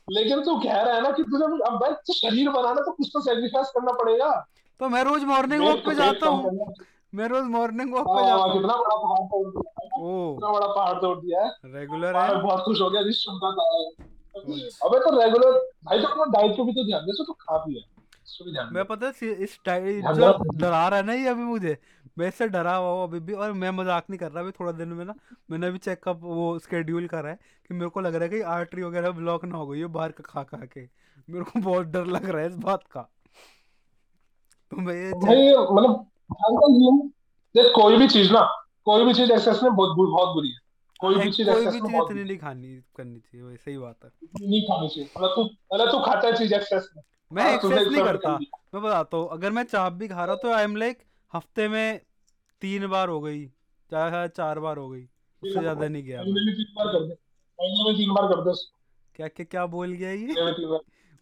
[0.08, 3.20] लेकिन तू कह रहा है ना कि तुझे अब तो शरीर बनाना तो कुछ तो
[3.22, 4.30] सेक्रीफाइस करना पड़ेगा।
[4.80, 6.74] तो मैं रोज मॉर्निंग वॉक पे जाता हूँ।
[7.14, 9.88] मैं रोज मॉर्निंग वॉक पे हाँ, जाता हूँ। कितना बड़ा पहाड़ तोड़ दिया है।
[10.30, 13.66] कितना बड़ा पहाड़ तोड़ दिया है। रेगुलर है। बहुत खुश हो गया जिस सुनता था
[14.36, 17.58] अबे तो रेगुलर भाई तो अपना डाइट पे भी तो ध्यान दे सो तो खा
[17.58, 17.84] भी है।
[18.72, 21.76] मैं पता है इस टाइम जो डरा रहा है ना ये अभी मुझे
[22.18, 24.72] मैं इससे डरा हुआ हूँ अभी भी और मैं मज़ाक नहीं कर रहा अभी थोड़ा
[24.72, 25.14] दिन में ना
[25.50, 27.38] मैंने अभी चेकअप वो स्केड्यूल करा है
[27.68, 30.12] कि मेरे को लग रहा है कि आर्टरी वगैरह ब्लॉक ना हो गई है बाहर
[30.12, 33.00] का खा खा के। मेरे को बहुत डर लग रहा है इस बात का।
[34.72, 35.10] तो मैं ये
[35.56, 36.68] मतलब का
[37.54, 38.40] देख कोई भी चीज़ ना
[38.84, 40.67] कोई भी चीज़ एक्सेस में बहुत बहुत बुरी है।
[41.00, 44.10] कोई भी चीज़ कोई भी चीज़ इतनी नहीं खानी करनी चाहिए वही सही बात है।
[44.40, 47.88] नहीं खानी चाहिए। मतलब तू पहले तू खाता है चीज़ एक्सेस में। मैं हाँ, एक्सेस
[47.88, 48.38] नहीं करता।
[48.74, 50.98] मैं बताता हूँ अगर मैं चाप भी खा रहा तो आई एम लाइक
[51.32, 52.00] हफ़्ते में
[52.60, 53.46] तीन बार हो गई
[53.90, 55.02] चाहे चार बार हो गई।
[55.42, 57.14] उससे ज़्यादा नहीं गया महीने में तीन बार कर दे।
[57.58, 58.54] महीने में तीन बार कर दे
[59.14, 60.66] क्या क्या क्या बोल गया ये?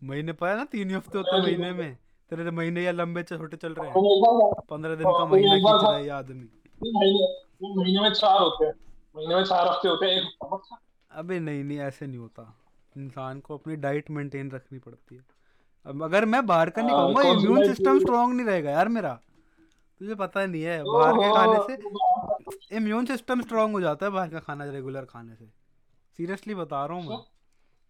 [0.03, 1.99] महीने पाया ना तीन ही हफ़्ते होते महीने में
[2.31, 5.83] तेरे महीने या लंबे छोटे चल रहे हैं। खा- पंद्रह दिन का हाँ, महीना खींच
[5.83, 6.49] रहा है। ये आदमी
[7.63, 8.73] महीने में चार होते हैं।
[9.17, 10.79] महीने में चार हफ़्ते होते हैं। एक।
[11.11, 12.59] अबे नहीं नहीं ऐसे नहीं होता।
[12.97, 15.25] इंसान को अपनी डाइट मेंटेन रखनी पड़ती है।
[15.87, 17.99] अब अगर मैं बाहर का नहीं हाँ, खाऊँगा इम्यून सिस्टम?
[17.99, 19.21] स्ट्रांग नहीं रहेगा यार मेरा।
[19.99, 24.29] तुझे पता नहीं है बाहर के खाने से इम्यून सिस्टम स्ट्रांग हो जाता है बाहर
[24.29, 25.47] का खाना रेगुलर खाने से।
[26.17, 27.17] सीरियसली बता रहा हूँ मैं।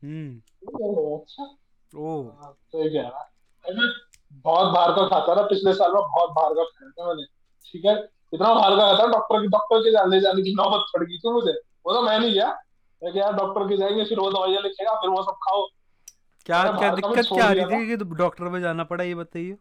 [0.03, 0.37] हम्म।
[1.21, 1.57] अच्छा।
[1.97, 3.31] ओ हाँ, रहा
[3.67, 3.89] है। मैं
[4.33, 7.23] बहुत बाहर का खाता था पिछले साल में बहुत बाहर का खाया था मैंने।
[7.73, 8.16] ठीक है?
[8.33, 11.33] इतना बाहर का खाता डॉक्टर की डॉक्टर के जाने जाने की नौबत पड़ गई थी
[11.33, 11.53] मुझे।
[11.87, 12.49] वो तो मैं नहीं गया।
[13.03, 15.67] मैं यार डॉक्टर के जाएँगे फिर वो दवाइयाँ लिखेगा फिर वो सब खाओ।
[16.47, 19.53] क्या क्या दिक्कत क्या आ रही थी कि डॉक्टर में जाना पड़ा ये बताइए।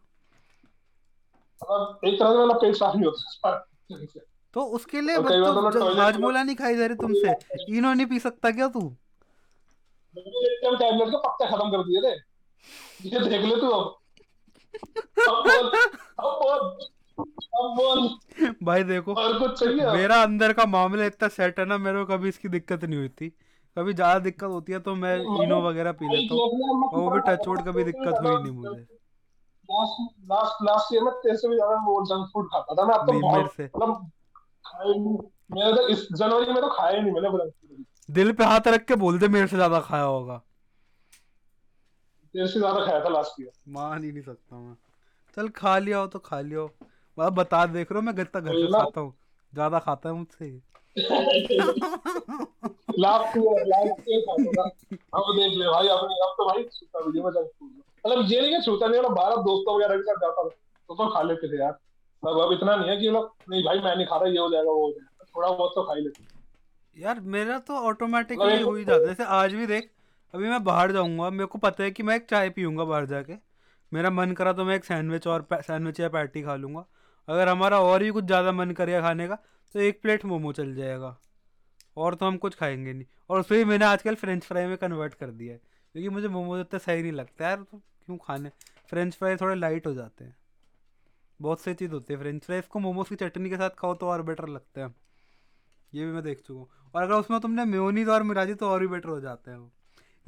[1.60, 3.50] मतलब एक तरह से मेरा पेट साफ़ नहीं होता
[4.54, 7.34] तो उसके लिए तो मतलब हाजमोला नहीं खाई जा रही तुमसे।
[7.76, 8.80] इनो नहीं पी सकता क्या तू?
[10.16, 12.12] टैबलेट के पत्ते खत्म कर दिए थे
[13.08, 13.84] ये देख ले तू अब।
[16.18, 16.78] अब
[17.18, 22.06] भाई देखो और कुछ चाहिए मेरा अंदर का मामला इतना सेट है ना मेरे को
[22.06, 23.28] कभी इसकी दिक्कत नहीं हुई थी।
[23.76, 26.40] कभी ज़्यादा दिक्कत होती है तो मैं इनो वगैरह पी लेता हूँ।
[26.88, 28.80] और वो भी टच वुड कभी दिक्कत हुई नहीं मुझे।
[29.68, 32.94] लास्ट लास्ट लास्ट ईयर में तेरे से भी ज़्यादा वो जंक फ़ूड खाता था। मैं
[32.94, 34.10] अब तो बहुत। मतलब
[35.56, 37.50] ही तो इस जनवरी में तो खाया ही नहीं मैंने
[38.14, 40.36] दिल पे हाथ रख के बोल दे मेरे से ज़्यादा खाया होगा।
[42.34, 44.74] तेरे से ज़्यादा खाया था लास्ट ईयर मान ही नहीं सकता मैं।
[45.36, 46.70] चल खा लिया हो तो खा लिया हो।
[47.16, 49.14] मैं बता देख रहा हूँ मैं कितना घर से खाता हूँ।
[49.52, 50.50] ज़्यादा खाता है मुझसे।
[54.26, 54.62] खाता
[55.12, 57.70] अब देख ले भाई अपने अब तो भाई छूता वीडियो में जंक फ़ूड
[58.04, 60.94] मतलब ये नहीं कि छूता नहीं मतलब बाहर दोस्तों वगैरह के साथ जाता था। तो
[60.94, 61.78] तो खा लेते थे यार।
[62.22, 64.48] अब अब इतना नहीं है कि मतलब नहीं भाई मैं नहीं खा रहा ये हो
[64.50, 66.24] जाएगा वो हो जाएगा। थोड़ा बहुत तो खा ही लेते।
[66.96, 69.90] यार मेरा तो ऑटोमेटिकली मतलब हो ही जाता जैसे आज भी देख
[70.34, 73.34] अभी मैं बाहर जाऊँगा मेरे को पता है कि मैं एक चाय पीऊँगा बाहर जाके।
[73.92, 76.84] मेरा मन करा तो मैं एक सैंडविच और सैंडविच या पैटी खा लूँगा।
[77.28, 79.38] अगर हमारा और भी कुछ ज़्यादा मन करेगा खाने का
[79.74, 81.16] तो एक प्लेट मोमो चल जाएगा।
[81.96, 85.14] और तो हम कुछ खाएँगे नहीं। और उसमें भी मैंने आजकल फ्रेंच फ्राई में कन्वर्ट
[85.14, 85.60] कर दिया है।
[85.94, 88.50] क्योंकि मुझे मोमोज इतना सही नहीं लगता। यार तो क्यों खाने?
[88.90, 90.36] फ्रेंच फ्राई थोड़े लाइट हो जाते हैं।
[91.40, 94.06] बहुत सी चीज़ होती है फ्रेंच फ्राइज को मोमोज की चटनी के साथ खाओ तो
[94.06, 94.94] और बेटर लगते हैं।
[95.94, 98.80] ये भी मैं देख चुका हूँ। और अगर उसमें तुमने मेयोनीज और दी तो और
[98.80, 99.70] भी बेटर हो जाते हैं वो।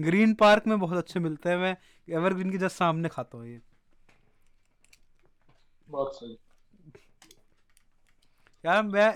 [0.00, 1.76] ग्रीन पार्क में बहुत अच्छे मिलते हैं। मैं
[2.08, 3.61] एवरग्रीन के जस्ट सामने खाता हूँ ये।
[5.88, 6.38] बहुत सही।
[8.66, 9.09] यार मैं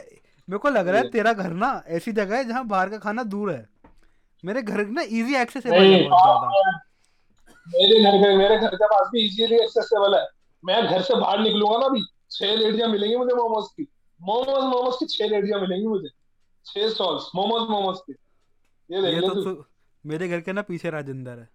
[0.48, 3.22] मेरे को लग रहा है तेरा घर ना ऐसी जगह है जहाँ बाहर का खाना
[3.22, 3.68] दूर है।
[4.44, 6.80] मेरे घर ना इजी एक्सेसिबल है नहीं बहुत ज़्यादा। हाँ,
[7.68, 10.26] मेरे घर के मेरे घर के पास भी इजीली एक्सेसिबल है।
[10.64, 13.88] मैं घर से बाहर निकलूँगा ना अभी छह रेडियाँ मिलेंगी मुझे मोमोज की।
[14.22, 16.08] मोमोज मोमोज की छह रेडियाँ मिलेंगी मुझे।
[16.66, 18.12] छह स्टॉल्स मोमोज मोमोज के।
[18.94, 19.64] ये देख ये ले तो तू। तू-
[20.06, 21.48] मेरे घर के ना पीछे राजेंद्र है।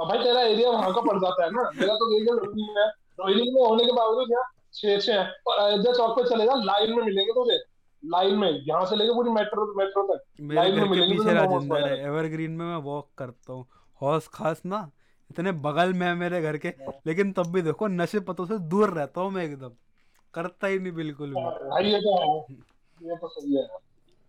[0.00, 2.86] अब भाई तेरा एरिया वहाँ का पड़ जाता है ना। मेरा तो देख रोहिणी में
[3.20, 6.96] रोहिणी में होने के बावजूद यहाँ छह छह है और अयोध्या चौक पे चलेगा लाइन
[6.96, 7.58] में मिलेंगे तुझे।
[8.02, 12.04] लाइन में यहाँ से लेके पूरी मेट्रो मेट्रो तक। लाइन में मिलेंगे पीछे राजेंद्र है
[12.06, 13.66] एवरग्रीन में मैं वॉक करता हूँ।
[14.00, 14.90] हौस खास ना
[15.30, 16.72] इतने बगल में है मेरे घर के
[17.06, 19.70] लेकिन तब भी देखो नशे पतों से दूर रहता हूँ मैं एकदम।
[20.34, 22.56] करता ही नहीं बिल्कुल भी। भाई ये तो है।
[23.00, 23.66] ये तो सही है।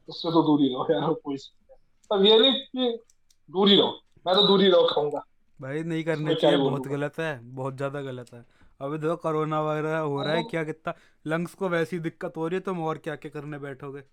[0.10, 1.38] उससे तो दूर ही रहो यार कोई
[2.12, 2.98] अब ये नहीं कि
[3.50, 3.90] दूर ही रहो।
[4.26, 5.24] मैं तो दूर ही रहो खाऊँगा।
[5.60, 8.46] भाई नहीं करने चाहिए बहुत गलत है बहुत ज़्यादा गलत है।
[8.82, 10.94] अभी देखो कोरोना वगैरह हो रहा है क्या कितना?
[11.28, 14.04] लंग्स को वैसी दिक्कत हो रही है तुम और क्या क्या करने बैठोगे?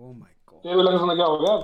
[0.00, 1.54] ओ माय गॉड तेरे लंग्स में क्या हो गया?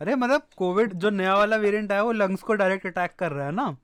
[0.00, 3.46] अरे मतलब कोविड जो नया वाला वेरिएंट आया वो लंग्स को डायरेक्ट अटैक कर रहा
[3.46, 3.76] है ना?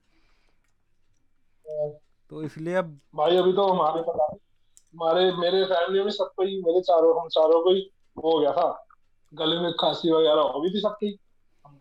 [2.30, 6.80] तो इसलिए अब भाई अभी तो हमारे पता हमारे मेरे फैमिली में सबको ही मेरे
[6.80, 8.87] चारों हम चारों को ही वो हो गया था।
[9.32, 11.18] गले में खांसी वगैरह हो गई थी सबकी।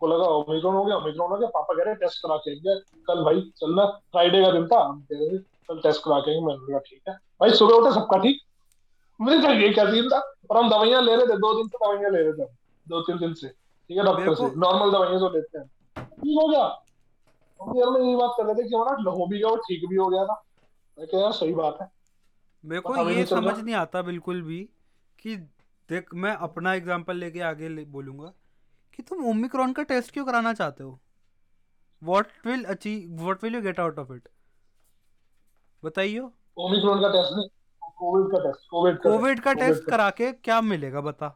[0.04, 2.54] हमको लगा ओमिक्रॉन हो गया ओमिक्रॉन हो गया पापा कह रहे टेस्ट करा के
[3.08, 6.40] कल भाई चलना फ्राइडे का दिन था हम कह रहे थे कल टेस्ट करा के
[6.46, 8.40] मैंने कहा ठीक है। भाई सुबह उठे सबका ठीक।
[9.20, 10.18] मुझे कहा ये क्या सीन था?
[10.50, 12.50] और हम दवाइयाँ ले रहे थे दो दिन से दवाइयाँ ले रहे थे।
[12.86, 16.48] दो तीन दिन से। ठीक है डॉक्टर से। नॉर्मल दवाइयाँ जो लेते हैं। ठीक हो
[16.48, 16.64] गया।
[17.60, 19.96] यार मैं यही बात कर रहे थे कि हमारा हो भी गया और ठीक भी
[19.96, 20.42] हो गया था।
[20.98, 21.90] मैं कहा यार सही बात है।
[22.64, 24.62] मेरे को ये समझ नहीं आता बिल्कुल भी
[25.18, 25.36] कि
[25.88, 28.32] देख मैं अपना एग्जांपल लेके आगे ले, बोलूँगा।
[28.94, 30.98] कि तुम ओमिक्रॉन का टेस्ट क्यों कराना चाहते हो?
[32.02, 34.28] What will achieve what will you get out of it
[35.82, 37.48] बताइए ओमिक्रॉन का टेस्ट नहीं
[37.96, 41.28] कोविड का टेस्ट कोविड का कोविड का टेस्ट करा के क्या मिलेगा बता।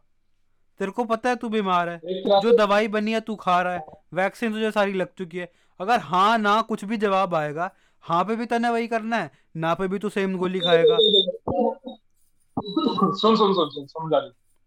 [0.81, 2.01] तेरे को पता है तू बीमार है
[2.41, 6.01] जो दवाई बनी है तू खा रहा है वैक्सीन तुझे सारी लग चुकी है। अगर
[6.01, 7.71] हाँ ना कुछ भी जवाब आएगा
[8.05, 10.97] हाँ पे भी तने वही करना है ना पे भी तू सेम गोली खाएगा।
[12.57, 14.21] सुन सुन सुन सुन समझा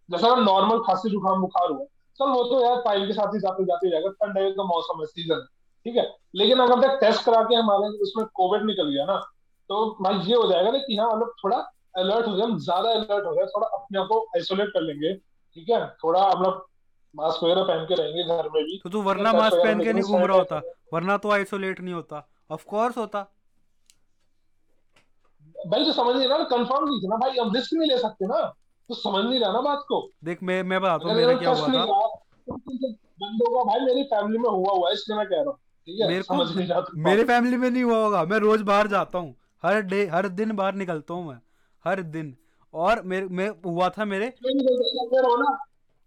[0.10, 1.86] जैसा नॉर्मल खांसी जुकाम बुखार हुआ
[2.20, 5.02] चल वो तो यार टाइम के साथ ही जाते जाते जाएगा। ठंड है का मौसम
[5.02, 5.46] है सीज़न
[5.86, 6.04] ठीक है?
[6.36, 9.16] लेकिन अगर तक टेस्ट करा के हमारे उसमें कोविड निकल गया ना
[9.70, 11.58] तो भाई ये हो जाएगा ना कि हाँ मतलब थोड़ा
[11.98, 15.70] अलर्ट हो जाए ज़्यादा अलर्ट हो जाए थोड़ा अपने आप को आइसोलेट कर लेंगे। ठीक
[15.70, 15.86] है?
[16.04, 16.68] थोड़ा लोग
[17.16, 20.04] मास्क वगैरह पहन के रहेंगे घर में भी। तो तू वरना मास्क पहन के नहीं
[20.04, 20.62] घूम रहा होता।
[20.94, 23.22] वरना तो आइसोलेट नहीं होता। ऑफ़ कोर्स होता।
[25.68, 28.28] भाई तो समझ नहीं रहा कंफर्म नहीं था ना भाई हम रिस्क नहीं ले सकते
[28.28, 28.42] ना।
[28.92, 31.68] तो समझ नहीं रहा ना बात को। देख मैं मैं बताता हूँ मेरा क्या हुआ
[31.68, 32.56] था। तो
[33.22, 36.22] बंदों का भाई मेरी फैमिली में हुआ हुआ है इसलिए मैं कह रहा हूँ। मेरे
[36.22, 40.06] को तुम मेरे फैमिली में नहीं हुआ होगा। मैं रोज बाहर जाता हूँ। हर डे
[40.06, 41.40] हर दिन बाहर निकलता हूँ मैं।
[41.86, 42.36] हर दिन।
[42.74, 44.34] और मेरे मैं हुआ था मेरे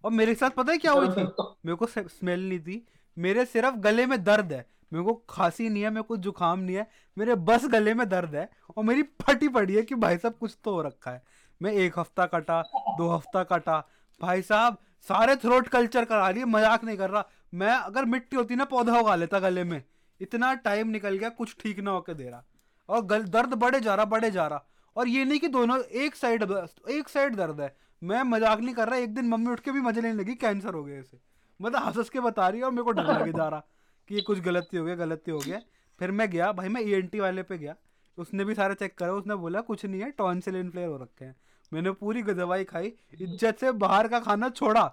[0.04, 1.22] और मेरे साथ पता है क्या हुई थी?
[1.66, 2.86] मेरे को स्मेल नहीं थी।
[3.18, 6.76] मेरे सिर्फ़ गले में दर्द है। मेरे को खांसी नहीं है मेरे को जुकाम नहीं
[6.76, 6.86] है।
[7.18, 10.56] मेरे बस गले में दर्द है। और मेरी फटी पड़ी है कि भाई साहब कुछ
[10.64, 11.22] तो हो रखा है।
[11.64, 12.60] मैं एक हफ़्ता कटा,
[12.98, 13.78] दो हफ़्ता कटा।
[14.20, 17.24] भाई साहब, सारे थ्रोट कल्चर करा लिए, मज़ाक नहीं कर रहा।
[17.54, 19.82] मैं अगर मिट्टी होती ना, पौधा उगा लेता गले में।
[20.20, 22.42] इतना टाइम निकल गया, कुछ ठीक ना होकर दे रहा।
[22.88, 24.64] और गल, दर्द बढ़े जा रहा, बढ़े जा रहा।
[24.96, 26.42] और ये नहीं कि दोनों, एक साइड
[26.90, 29.80] एक साइड दर्द है। मैं मज़ाक नहीं कर रहा, एक दिन मम्मी उठ के भी
[29.80, 31.18] मज़े लेने लगी कैंसर हो गया इसे।
[31.60, 33.62] मतलब हंस हंस के बता रही है, और मेरे को डर लगे जा रहा
[34.08, 35.60] कि ये कुछ गलती हो गया, गलती हो गया।
[36.00, 37.74] फिर मैं गया, भाई मैं ईएनटी वाले पे गया।
[38.18, 41.36] उसने भी सारे चेक करा, उसने बोला, कुछ नहीं है टॉन्सिल इन्फ्लेयर हो रखे हैं।
[41.72, 44.92] मैंने पूरी दवाई खाई। इज़्ज़त से बाहर का खाना छोड़ा।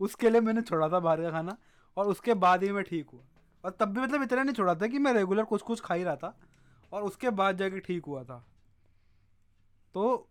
[0.00, 1.56] उसके लिए मैंने छोड़ा था बाहर का खाना
[1.96, 3.22] और उसके बाद ही मैं ठीक हुआ।
[3.64, 6.04] और तब भी मतलब इतना नहीं छोड़ा था कि मैं रेगुलर कुछ कुछ खा ही
[6.04, 6.34] रहा था
[6.92, 8.44] और उसके बाद जाके ठीक हुआ था।
[9.94, 10.28] तो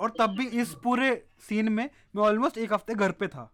[0.00, 1.10] और तब भी इस पूरे
[1.48, 3.50] सीन में मैं ऑलमोस्ट एक हफ़्ते घर पे था।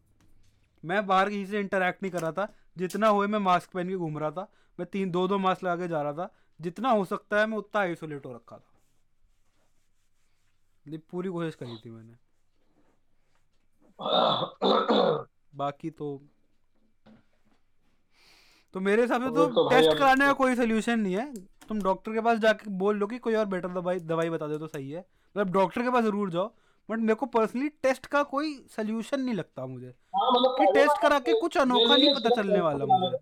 [0.84, 3.96] मैं बाहर किसी से इंटरेक्ट नहीं कर रहा था। जितना हुए मैं मास्क पहन के
[3.96, 7.04] घूम रहा था। मैं तीन, दो दो मास्क लगा के जा रहा था। जितना हो
[7.04, 8.73] सकता है मैं उतना आइसोलेट हो रखा था।
[10.86, 12.14] पूरी कोशिश करी थी मैंने।
[15.54, 16.22] बाकी तो
[18.72, 21.34] तो मेरे हिसाब से तो, तो टेस्ट कराने का कोई सोल्यूशन नहीं है।
[21.68, 24.58] तुम डॉक्टर के पास जाके बोल लो कि कोई और बेटर दवाई दवाई बता दे
[24.58, 26.54] तो सही है। मतलब डॉक्टर के पास ज़रूर जाओ
[26.90, 31.02] बट मेरे को पर्सनली टेस्ट का कोई सोल्यूशन नहीं लगता मुझे। हाँ, मतलब कि टेस्ट
[31.02, 33.16] करा के कुछ अनोखा नहीं पता चलने वाला मुझे।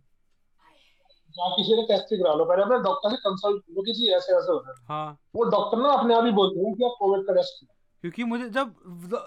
[1.34, 4.52] किसी ने टेस्ट करा लो। पहले अपने डॉक्टर से कंसल्ट करो कि जी ऐसे ऐसे
[4.52, 7.26] हो रहा है। हाँ। वो डॉक्टर ना अपने आप ही बोलते हैं कि आप कोविड
[7.26, 7.64] का टेस्ट
[8.04, 8.74] क्योंकि मुझे जब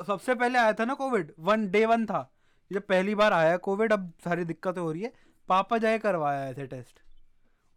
[0.08, 2.30] सबसे पहले आया था ना कोविड वन डे वन था।
[2.72, 5.12] जब पहली बार आया कोविड अब सारी दिक्कतें हो रही है।
[5.50, 7.00] पापा जाए करवाया थे टेस्ट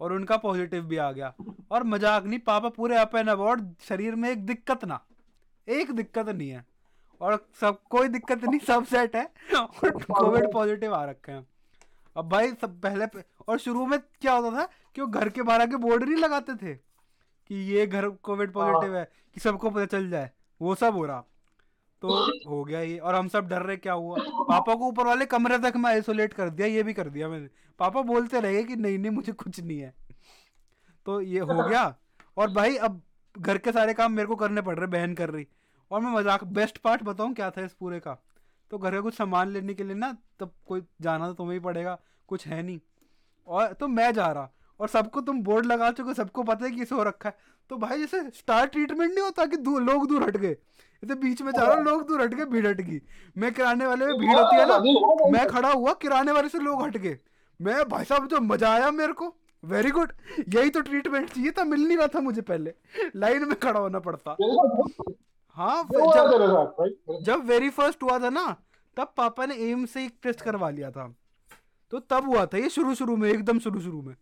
[0.00, 1.32] और उनका पॉजिटिव भी आ गया।
[1.72, 5.00] और मज़ाक नहीं पापा पूरे अप एंड अबाउट शरीर में एक दिक्कत ना।
[5.68, 6.64] एक दिक्कत नहीं है।
[7.20, 11.46] और सब कोई दिक्कत नहीं सब सेट है। और कोविड पॉजिटिव आ रखे हैं।
[12.16, 15.42] अब भाई सब पहले पे, और शुरू में क्या होता था कि वो घर के
[15.42, 19.86] बाहर आके बोर्ड नहीं लगाते थे कि ये घर कोविड पॉजिटिव है। कि सबको पता
[19.86, 21.24] चल जाए। वो सब हो रहा।
[22.02, 22.08] तो
[22.48, 24.16] हो गया ये। और हम सब डर रहे क्या हुआ?
[24.20, 27.48] पापा को ऊपर वाले कमरे तक मैं आइसोलेट कर दिया ये भी कर दिया मैंने।
[27.78, 29.94] पापा बोलते रहे कि नहीं नहीं मुझे कुछ नहीं है।
[31.06, 31.94] तो ये हो गया।
[32.36, 33.00] और भाई अब
[33.38, 35.46] घर के सारे काम मेरे को करने पड़ रहे बहन कर रही।
[35.90, 38.16] और मैं मज़ाक बेस्ट पार्ट बताऊँ क्या था इस पूरे का?
[38.70, 41.60] तो घर का कुछ सामान लेने के लिए ना तब कोई जाना तो तुम्हें ही
[41.60, 41.98] पड़ेगा
[42.28, 42.78] कुछ है नहीं।
[43.48, 46.82] और तो मैं जा रहा और सबको तुम बोर्ड लगा चुके सबको पता है कि
[46.82, 47.36] इसे हो रखा है।
[47.70, 50.56] तो भाई जैसे स्टार ट्रीटमेंट नहीं होता कि दूर लोग दूर हट गए।
[51.02, 53.00] इसे बीच में जा रहा लोग दूर हट गए भीड़ हट गई।
[53.36, 54.78] मैं किराने वाले में भीड़ होती है ना
[55.30, 57.18] मैं खड़ा हुआ किराने वाले से लोग हट गए।
[57.60, 60.12] मैं भाई साहब जो मज़ा आया मेरे को वेरी गुड
[60.54, 62.74] यही तो ट्रीटमेंट चाहिए था मिल नहीं रहा था मुझे पहले।
[63.16, 64.36] लाइन में खड़ा होना पड़ता।
[65.56, 68.44] हाँ जब, जब वेरी फ़र्स्ट हुआ था ना
[68.96, 71.14] तब पापा ने एम से एक टेस्ट करवा लिया था।
[71.92, 74.14] तो तब हुआ था ये शुरू शुरू में एकदम शुरू शुरू में।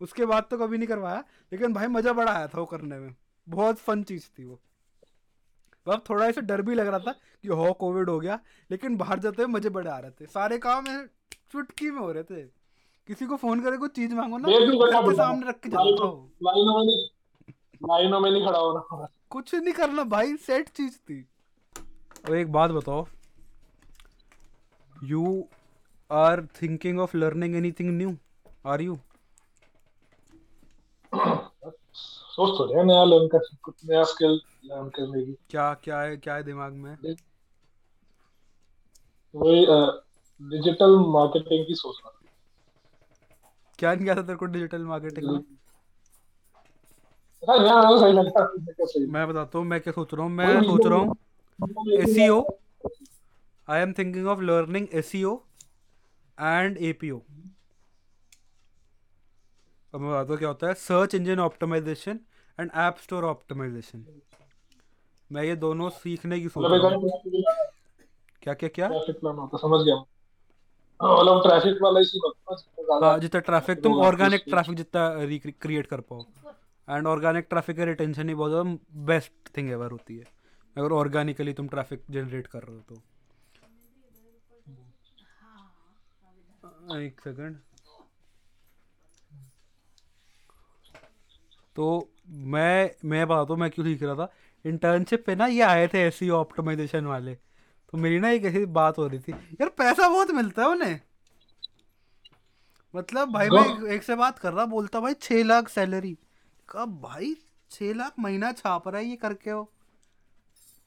[0.00, 3.14] उसके बाद तो कभी नहीं करवाया लेकिन भाई मज़ा बड़ा आया था वो करने में।
[3.46, 4.60] बहुत फन चीज़ थी वो।
[5.86, 8.38] अब थोड़ा ऐसे डर भी लग रहा था कि हो कोविड हो गया
[8.70, 10.84] लेकिन बाहर जाते हुए मज़े बड़े आ रहे थे। सारे काम
[11.52, 12.42] चुटकी में हो रहे थे।
[13.08, 18.20] किसी को फ़ोन करे कुछ चीज़ मांगो ना तो सामने रख के जाता हो। लाइनों
[18.20, 21.20] में नहीं खड़ा होना। कुछ नहीं करना भाई सेट चीज़ थी।
[22.28, 23.06] और एक बात बताओ
[25.04, 25.48] you
[26.10, 28.16] are thinking of learning anything new
[28.66, 28.98] are you
[32.34, 36.16] सोच तो रहे नया लर्न कर कुछ नया स्किल लर्न करने की। क्या क्या है
[36.16, 36.96] क्या है दिमाग में?
[39.34, 39.66] वही
[40.40, 42.10] डिजिटल मार्केटिंग की सोच रहा
[43.78, 45.40] क्या नहीं आता तेरे को डिजिटल मार्केटिंग में?
[49.08, 51.16] मैं बताता हूँ मैं क्या सोच रहा हूँ मैं सोच रहा हूँ
[51.98, 52.40] SEO
[53.68, 55.34] I am thinking of learning SEO
[56.38, 57.20] and ASO
[59.94, 60.74] अब मैं बताता हूँ क्या होता है?
[60.74, 62.20] Search engine optimisation
[62.58, 64.04] and app store optimisation
[65.30, 67.10] मैं ये दोनों सीखने की सोच रहा हूँ।
[68.42, 69.96] क्या क्या क्या समझ गया
[71.00, 72.00] मतलब ट्रैफ़िक वाला
[73.06, 76.24] हाँ जितना ट्रैफ़िक तुम ऑर्गेनिक ट्रैफ़िक जितना रिक्रिएट कर पाओ।
[76.88, 80.24] एंड ऑर्गेनिक ट्रैफ़िक का रिटेंशन ही बहुत बेस्ट थिंग एवर होती है।
[80.76, 83.02] अगर ऑर्गेनिकली तुम ट्रैफ़िक जनरेट कर रहे हो तो।
[86.84, 87.56] एक सेकंड
[91.76, 91.86] तो
[92.28, 94.32] मैं मैं बताता हूँ मैं क्यों सीख रहा था?
[94.64, 98.98] इंटर्नशिप पे ना ये आए थे एस ऑप्टिमाइजेशन वाले। तो मेरी ना एक ऐसी बात
[98.98, 101.00] हो रही थी। यार पैसा बहुत मिलता है उन्हें।
[102.94, 106.16] मतलब भाई मैं एक, एक से बात कर रहा बोलता भाई छह लाख सैलरी
[106.68, 107.34] कब भाई
[107.70, 109.70] छह लाख महीना छाप रहा है ये करके हो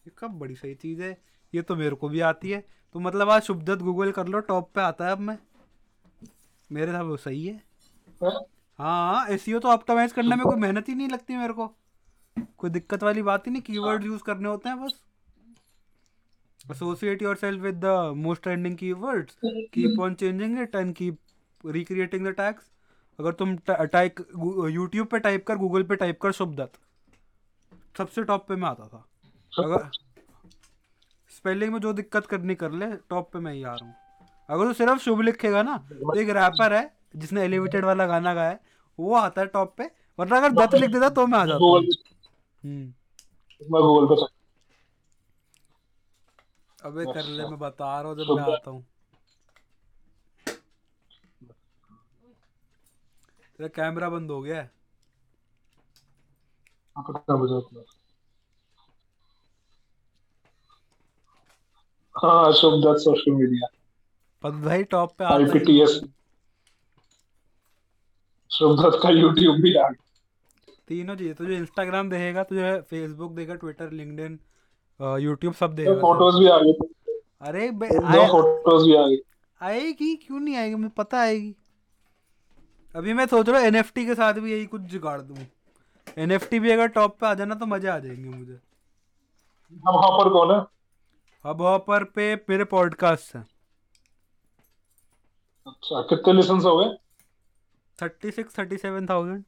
[0.07, 1.17] ये कब बड़ी सही चीज़ है।
[1.53, 2.63] ये तो मेरे को भी आती है।
[2.95, 5.37] तो मतलब आज शुभदत्त गूगल कर लो टॉप पे आता है अब मैं।
[6.71, 7.53] मेरे साथ वो सही है।
[8.23, 8.39] हैं?
[8.79, 11.67] हाँ एस तो ऑप्टिमाइज करने में कोई मेहनत ही नहीं लगती मेरे को।
[12.57, 15.03] कोई दिक्कत वाली बात ही नहीं कीवर्ड यूज़ करने होते हैं बस।
[16.69, 19.35] Associate yourself with the most trending keywords.
[19.75, 21.19] Keep on changing it and keep
[21.75, 22.63] recreating the tags.
[23.19, 24.19] अगर तुम टाइप
[24.71, 26.79] यूट्यूब पे टाइप कर गूगल पे टाइप कर शुभदत्त।
[27.97, 29.05] सबसे टॉप पे मैं आता था।
[29.53, 29.89] अगर
[31.37, 33.95] स्पेलिंग में जो दिक्कत करनी कर ले टॉप पे मैं ही आ रहा हूँ।
[34.49, 36.83] अगर तू सिर्फ़ शुभ लिखेगा ना तो एक रैपर है
[37.15, 38.59] जिसने एलिवेटेड वाला गाना गाया है
[38.99, 41.87] वो आता है टॉप पे वरना अगर दत्त लिख देता तो मैं आ जाता। Google
[42.63, 42.93] hmm.
[43.61, 44.25] पे
[46.79, 48.85] अबे कर ले अच्छा। मैं बता रहा हूँ जब मैं आता हूँ।
[53.59, 54.71] तेरा कैमरा बंद हो गया है?
[56.95, 57.13] हाँ।
[62.15, 63.67] हाँ शुभ दत्त सोशल मीडिया।
[64.43, 65.99] पर भाई टॉप पे ही। आईपीटीएस
[68.51, 69.89] दत्त का यूट्यूब भी आ
[70.87, 74.39] तीनों चीज़ें तुझे इंस्टाग्राम देखेगा तुझे फेसबुक देगा ट्विटर लिंक्डइन
[75.21, 76.71] यूट्यूब सब देगा। फ़ोटोज़ भी आ गए
[77.41, 77.69] अरे
[78.27, 79.17] फ़ोटोज़ भी आ गई
[79.61, 80.75] आएगी। क्यों नहीं आएगी?
[80.75, 81.55] मुझे पता आएगी।
[82.95, 85.37] अभी मैं सोच रहा हूँ एनएफटी के साथ भी यही कुछ जुगाड़ दूँ।
[86.17, 90.29] एनएफटी भी अगर टॉप पे आ जाना तो मज़ा आ जाएँगे मुझे। अब वहाँ पर
[90.29, 90.59] कौन है?
[91.45, 93.45] अब हॉपर पे मेरे पॉडकास्ट हैं।
[95.67, 96.95] अच्छा कितने लिसन्स हो गए?
[97.99, 99.43] Thirty six thirty seven thousand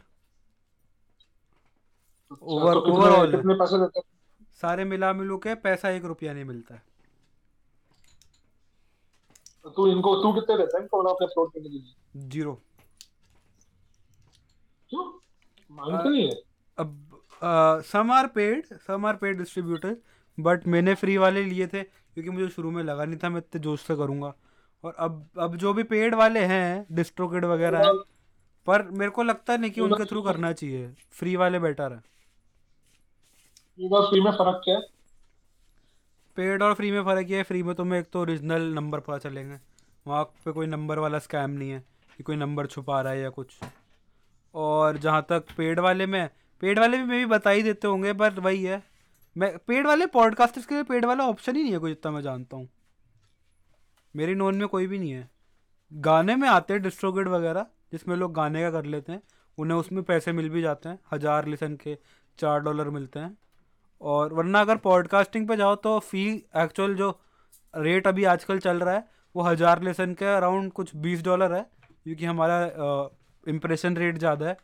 [2.31, 3.99] Over- तो कितने पैसे देते?
[3.99, 6.81] हैं सारे मिला मिलू के पैसा एक रुपया नहीं मिलता है।
[9.63, 10.81] तो तू इनको तू कितने देता है?
[10.83, 12.53] इनको अपने अपलोड करने के लिए ज़ीरो
[14.89, 15.03] क्यों?
[15.71, 16.35] मांगते नहीं है।
[16.77, 19.95] अब some are paid some are paid distributor
[20.37, 23.61] but मैंने फ्री वाले लिए थे क्योंकि मुझे शुरू में लगा नहीं था मैं इतने
[23.61, 24.33] जोश से करूँगा।
[24.83, 27.93] और अब अब जो भी पेड वाले हैं डिस्ट्रोकेड वगैरह हैं।
[28.67, 31.99] पर मेरे को लगता नहीं कि उनके थ्रू करना चाहिए। फ्री वाले बेटर है।
[33.79, 34.81] फ्री में फ़र्क क्या है?
[36.35, 39.17] पेड और फ्री में फ़र्क ये है फ्री में तुम्हें एक तो ओरिजिनल नंबर पता
[39.17, 39.59] चलेंगे।
[40.07, 41.83] वहाँ पे कोई नंबर वाला स्कैम नहीं है
[42.17, 43.59] कि कोई नंबर छुपा रहा है या कुछ।
[44.55, 46.29] और जहाँ तक पेड वाले में
[46.61, 48.83] पेड वाले भी मे भी बता ही देते होंगे पर वही है।
[49.37, 52.21] मैं पेड वाले पॉडकास्टर्स के लिए पेड वाला ऑप्शन ही नहीं है कोई जितना मैं
[52.21, 52.69] जानता हूँ।
[54.15, 55.29] मेरी नोन में कोई भी नहीं है।
[55.91, 59.21] गाने में आते हैं डिस्ट्रोगेड वगैरह जिसमें लोग गाने का कर लेते हैं।
[59.57, 61.97] उन्हें उसमें पैसे मिल भी जाते हैं हज़ार लिसन के
[62.39, 63.37] चार डॉलर मिलते हैं।
[64.01, 66.25] और वरना अगर पॉडकास्टिंग पे जाओ तो फ़ी
[66.57, 67.09] एक्चुअल जो
[67.73, 71.61] रेट अभी आजकल चल रहा है वो हज़ार लेसन के अराउंड कुछ बीस डॉलर है।
[72.05, 72.59] क्योंकि हमारा
[73.43, 74.57] इम्प्रेशन रेट ज़्यादा है।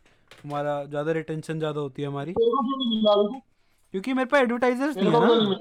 [0.44, 2.34] हमारा ज़्यादा रिटेंशन ज़्यादा होती है हमारी?
[3.94, 5.58] क्योंकि मेरे पास एडवर्टाइजर्स नहीं है ना।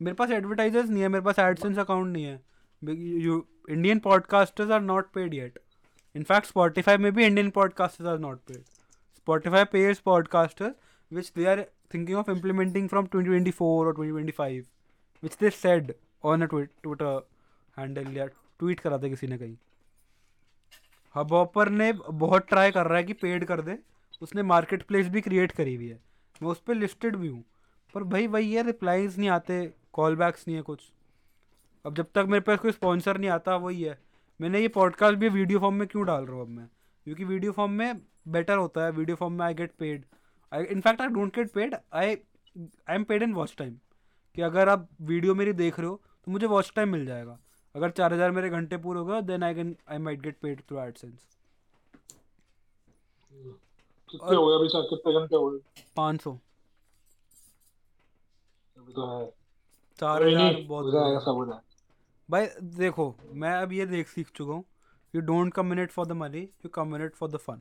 [0.00, 2.40] मेरे पास एडवर्टाइजर्स नहीं है मेरे पास एडसेंस अकाउंट नहीं है।
[2.88, 5.58] Indian podcasters are not paid yet
[6.16, 8.62] in fact Spotify में भी Indian podcasters are not paid
[9.16, 10.74] Spotify pays podcasters
[11.12, 14.62] which they are thinking of implementing from 2024 or 2025
[15.22, 15.94] which they said
[16.24, 17.20] on a tweet, twitter
[17.78, 18.26] handle या
[18.58, 19.56] tweet करा था किसी ने कहीं।
[21.14, 23.78] Hub hopper ने बहुत ट्राई कर रहा है कि पेड कर दे।
[24.22, 26.00] उसने मार्केट प्लेस भी क्रिएट करी हुई है।
[26.42, 27.44] मैं उस पर लिस्टेड भी हूँ।
[27.94, 30.92] पर भाई वही है रिप्लाईज नहीं आते कॉल बैक्स नहीं है कुछ।
[31.84, 33.98] अब जब तक मेरे पास कोई स्पॉन्सर नहीं आता वही है।
[34.40, 36.68] मैंने ये पॉडकास्ट भी वीडियो फॉर्म में क्यों डाल रहा हूँ अब मैं?
[37.06, 40.04] क्योंकि वीडियो फॉर्म में बेटर होता है वीडियो फॉर्म में I get paid
[40.52, 43.76] I in fact I don't get paid I I am paid in watch time
[44.36, 47.38] कि अगर आप वीडियो मेरी देख रहे हो तो मुझे वॉच टाइम मिल जाएगा।
[47.74, 50.60] अगर चार हज़ार मेरे घंटे पूरे हो गए then I can I might get paid
[50.60, 51.26] through AdSense
[54.10, 55.58] कितने हो गए अभी तक कितने घंटे हो गए?
[55.96, 56.32] पाँच सौ।
[58.76, 59.34] तो
[59.98, 61.62] चार हज़ार बहुत
[62.28, 64.64] भाई देखो मैं अब ये देख सीख चुका हूँ
[65.14, 67.60] you don't come in it for the money you come in it for the fun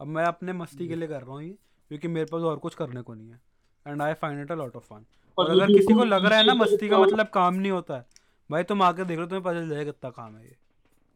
[0.00, 1.56] अब मैं अपने मस्ती के लिए कर रहा हूँ ये
[1.90, 3.40] क्योंकि मेरे पास और कुछ करने को नहीं है।
[3.86, 5.04] And I find it a lot of fun
[5.38, 8.06] और अगर किसी को लग रहा है ना मस्ती का मतलब काम नहीं होता है
[8.50, 10.56] भाई तुम आके देख लो तुम्हें पता चल जाएगा कितना काम है ये।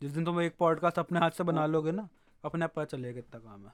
[0.02, 2.08] जिस दिन तुम एक पॉडकास्ट अपने हाथ से बना लोगे ना
[2.44, 3.72] अपने आप पता चलेगा कितना काम है।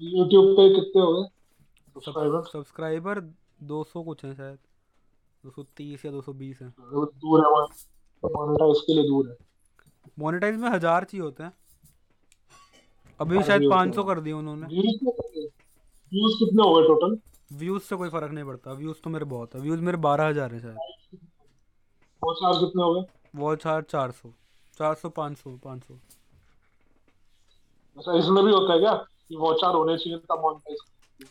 [0.00, 1.28] यूट्यूब पे कितने हो गए?
[1.94, 3.20] सब्सक्राइबर सब्सक्राइबर
[3.62, 4.58] 200 कुछ हैं शायद।
[5.44, 6.70] 230 या 220 हैं।
[7.24, 7.50] दूर है
[8.22, 9.36] मोनेटाइज के लिए दूर है।
[10.18, 11.52] मोनेटाइज में हज़ार चाहिए होते हैं।
[13.20, 17.18] अभी शायद भी होते 500 कर दिए उन्होंने। व्यूज़ कितने हो गए टोटल
[17.52, 20.52] व्यूज़ से कोई फ़र्क नहीं पड़ता। व्यूज़ तो मेरे बहुत है। व्यूज़ मेरे बारह हज़ार
[20.52, 20.76] हैं शायद।
[22.22, 23.04] वो चार्ज कितने हो गए?
[23.36, 24.28] वॉच आर चार सौ।
[24.78, 25.94] चार सौ पाँच सौ पाँच सौ।
[27.96, 28.94] अच्छा इसमें भी होता है क्या?
[29.28, 30.78] कि वॉचर होने चाहिए तब मोनेटाइज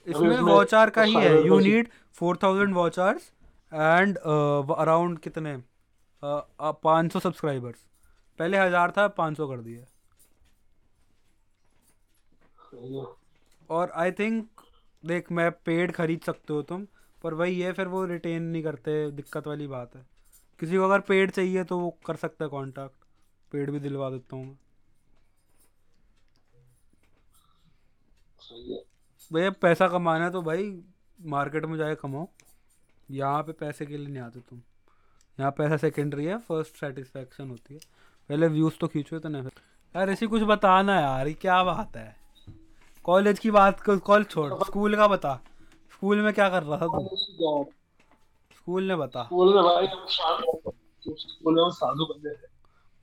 [0.07, 3.31] इसमें वॉच आर का ही है। You need four thousand watch hours
[3.73, 5.55] and around कितने?
[6.23, 7.85] पाँच सौ सब्सक्राइबर्स।
[8.39, 9.91] पहले हज़ार था पाँच सौ कर दिया है
[13.69, 14.61] और आई थिंक
[15.03, 16.85] देख मैं पेड खरीद सकते हो तुम
[17.23, 20.05] पर वही है फिर वो रिटेन नहीं करते दिक्कत वाली बात है।
[20.59, 23.05] किसी को अगर पेड चाहिए तो वो कर सकता है कांटेक्ट
[23.51, 24.57] पेड भी दिलवा देता हूँ मैं।
[29.31, 30.65] भैया पैसा कमाना है तो भाई
[31.19, 32.27] मार्केट में जाके कमाओ।
[33.13, 34.61] यहाँ पे पैसे के लिए नहीं आते तुम।
[35.37, 37.79] यहाँ पैसा सेकेंडरी है फ़र्स्ट सेटिस्फेक्शन होती है।
[38.29, 39.43] पहले व्यूज़ तो खींचो तो नहीं
[39.95, 42.15] यार ऐसी कुछ बताना यार ये क्या बात है?
[43.05, 45.35] कॉलेज की बात कॉल छोड़ स्कूल का बता।
[45.93, 47.17] स्कूल में क्या कर रहा था तू?
[48.55, 50.71] स्कूल ने बता। स्कूल में भाई हम साधु
[51.05, 52.47] स्कूल में साधु बंदे थे।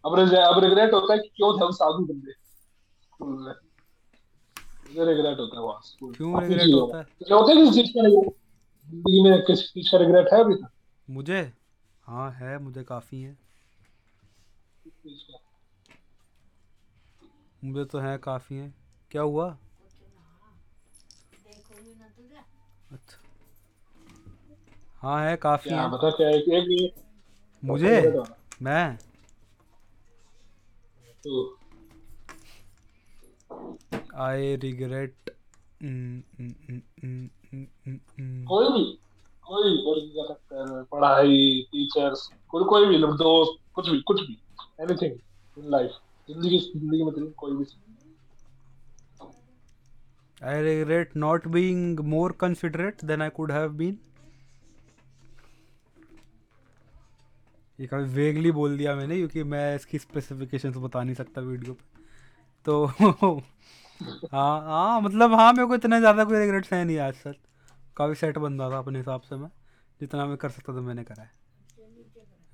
[0.04, 3.54] अब अब रिग्रेट होता है कि क्यों थे हम साधु बंदे स्कूल में।
[5.06, 7.04] रिग्रेट होता है वहाँ स्कूल क्यों चीज़ों होता है?
[7.32, 8.36] होता है किसी चीज़ का regret?
[8.90, 10.70] ज़िंदगी में किसी चीज़ का रिग्रेट है अभी तक?
[11.10, 11.52] मुझे?
[12.06, 13.36] हाँ है मुझे काफ़ी है?
[17.64, 18.74] मुझे तो है काफ़ी है।
[19.10, 19.58] क्या हुआ?
[22.92, 23.18] अच्छा।
[25.02, 26.94] हाँ है काफ़ी है। बता क्या है कि एक
[27.64, 28.12] मुझे।
[28.62, 28.98] मैं?
[31.24, 31.58] तो
[34.16, 35.30] आई रिग्रेट
[37.52, 38.84] कोई भी
[39.44, 44.00] कोई भी वर्क कर सकता है पढ़ाई टीचर्स कोई कोई भी लोग दोस्त, कुछ भी
[44.06, 44.38] कुछ भी
[44.82, 45.12] एनीथिंग
[45.56, 45.90] इन लाइफ
[46.28, 47.64] ज़िंदगी ज़िंदगी में तेरी कोई भी
[50.42, 53.98] I regret not being more considerate than I could have been
[57.78, 61.84] ये कभी वेगली बोल दिया मैंने, क्योंकि मैं इसकी स्पेसिफिकेशंस बता नहीं सकता वीडियो पे।
[62.66, 62.86] तो
[64.02, 67.36] हाँ हाँ मतलब हाँ मेरे को इतना ज़्यादा कोई रिग्रेट्स है नहीं आज तक।
[67.96, 69.48] काफ़ी सेट बंदा था अपने हिसाब से मैं
[70.00, 71.30] जितना मैं कर सकता था मैंने करा है।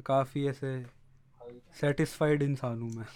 [0.07, 0.87] काफ़ी ऐसे
[1.81, 3.07] सेटिस्फाइड इंसान हूँ मैं।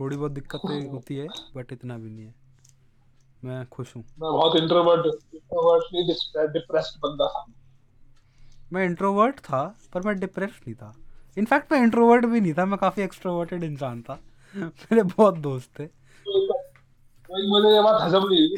[0.00, 1.26] थोड़ी बहुत दिक्कतें होती है
[1.56, 2.34] बट इतना भी नहीं है।
[3.44, 7.46] मैं खुश हूँ। मैं बहुत इंट्रोवर्ट इंट्रोवर्ट डिप्रेस्ड बंदा था।
[8.72, 9.62] मैं इंट्रोवर्ट था
[9.94, 10.94] पर मैं डिप्रेस्ड नहीं था।
[11.38, 14.20] इनफैक्ट मैं इंट्रोवर्ट भी नहीं था मैं काफ़ी एक्सट्रोवर्टेड इंसान था।
[14.56, 15.97] मेरे बहुत दोस्त थे।
[17.30, 18.48] मुझे ये बात हजम नहीं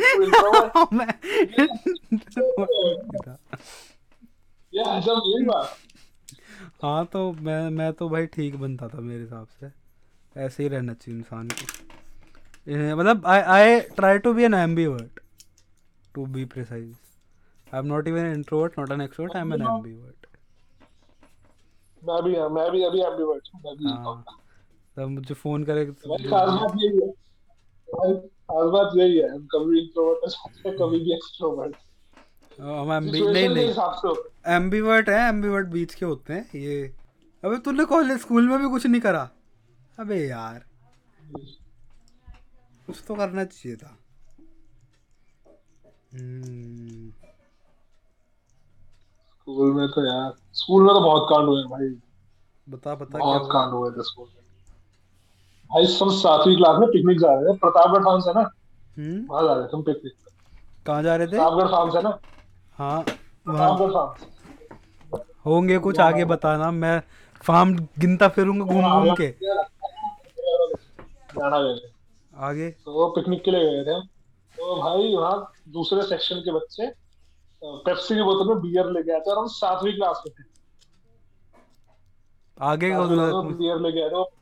[2.18, 2.40] तू
[4.72, 5.76] ये हजम नहीं बात।
[6.82, 9.70] हाँ तो मैं मैं तो भाई ठीक बनता था मेरे हिसाब से।
[10.36, 11.64] ऐसे ही रहना चाहिए इंसान को।
[12.96, 15.20] मतलब I I try to be an ambivert
[16.14, 16.94] to be precise
[17.74, 20.26] I am not even introvert not an extrovert I am an ambivert
[22.02, 24.22] मैं भी मैं भी अभी एम्बिवर्ट हूँ मैं भी हाँ।
[24.96, 27.08] तब मुझे फ़ोन करे भाई खास बात यही है।
[27.94, 31.76] बात यही है हम कभी इंट्रोवर्ट हो सकते हैं कभी भी एक्सट्रोवर्ट
[32.60, 36.94] हम एम्बी नहीं नहीं। है। एम्बीवर्ट है एम्बीवर्ट बीच के होते हैं ये।
[37.44, 39.30] अबे तूने कॉलेज स्कूल में भी कुछ नहीं करा?
[39.98, 40.64] अबे यार।
[42.86, 43.98] कुछ तो करना चाहिए था।
[46.14, 47.10] हम्म,
[49.40, 51.88] स्कूल में तो यार स्कूल में तो बहुत कांड हुए भाई।
[52.68, 54.39] बता बता बहुत कांड हुए थे स्कूल में।
[55.70, 58.40] भाई सब सातवीं क्लास में पिकनिक जा रहे थे। प्रतापगढ़ फार्म से ना?
[58.96, 60.12] हम्म। वहाँ जा रहे थे हम पिकनिक
[60.86, 61.30] कहाँ जा रहे थे?
[61.30, 62.18] प्रतापगढ़ फार्म से ना?
[62.78, 63.04] हाँ वहाँ।
[63.44, 67.00] प्रतापगढ़ फार्म होंगे कुछ आगे बताना। मैं
[67.44, 69.28] फार्म गिनता फिरूँगा घूम घूम के।
[72.36, 74.00] आगे। तो पिकनिक के लिए गए थे
[74.58, 76.86] तो भाई वहाँ दूसरे सेक्शन के बच्चे
[77.62, 80.44] पेप्सी की बोतल में बियर लेके आए थे और हम सातवीं क्लास में थे।
[82.58, 84.39] आगे बियर लेके आए थे।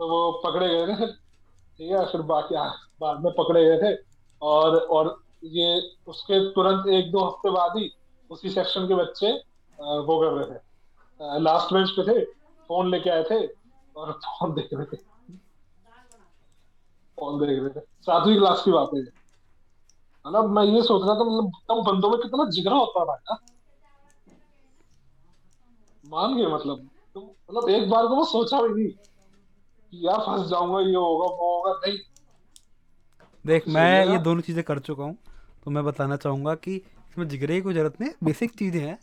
[0.00, 2.54] तो वो पकड़े गए थे। ठीक है, फिर बाकी
[3.00, 3.96] बाद में पकड़े गए थे।
[4.42, 7.90] और और ये उसके तुरंत एक दो हफ़्ते बाद ही
[8.30, 9.32] उसी सेक्शन के बच्चे
[9.78, 13.46] वो कर रहे थे। लास्ट बेंच पे थे फ़ोन लेके आए थे
[13.96, 14.96] और फ़ोन देख रहे थे।
[17.18, 19.00] फ़ोन देख रहे थे। सातवीं क्लास की बात है।
[20.24, 23.36] मतलब मैं ये सोच रहा था मतलब तब बंदों में कितना जिगरा होता था ना।
[26.04, 27.20] मान गए मतलब। तो
[27.50, 28.92] मतलब एक बार को वो सोचा भी नहीं।
[29.92, 31.98] यार फंस जाऊँगा ये होगा वो होगा नहीं।
[33.44, 35.16] देख मैं ये दोनों चीज़ें कर चुका हूँ
[35.64, 38.98] तो मैं बताना चाहूँगा कि इसमें जिगरे की कोई ज़रूरत नहीं बेसिक चीज़ें हैं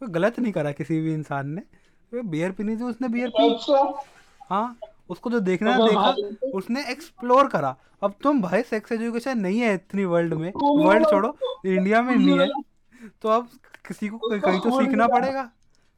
[0.00, 3.52] कोई गलत नहीं करा किसी भी इंसान ने। तो बियर पीनी थी उसने बियर पी।
[3.54, 4.06] अच्छा।
[4.50, 4.76] हाँ
[5.10, 9.74] उसको जो देखना तो देखा उसने एक्सप्लोर करा। अब तुम भाई सेक्स एजुकेशन नहीं है
[9.74, 11.36] इतनी वर्ल्ड में। वर्ल्ड छोड़ो
[11.66, 13.48] इंडिया में नहीं है। तो अब
[13.86, 15.50] किसी को कहीं तो सीखना पड़ेगा।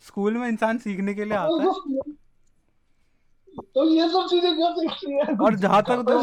[0.04, 2.12] स्कूल में इंसान सीखने के लिए आता है।
[3.56, 6.18] तो ये सब चीज़ें क्यों सीख रही है और जहाँ तक तो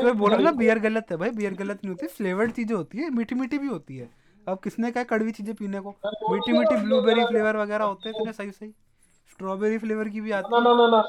[0.00, 2.98] कोई बोल रहा ना बियर गलत है भाई बियर गलत नहीं होती फ्लेवर्ड चीज़ें होती
[2.98, 4.10] है मीठी मीठी भी होती है।
[4.46, 5.90] अब किसने कहा कड़वी चीज़ें पीने को?
[6.30, 8.70] मीठी मीठी ब्लूबेरी फ्लेवर वगैरह होते हैं इतने सही सही
[9.30, 11.02] स्ट्रॉबेरी फ्लेवर की भी आती है। ना ना ना।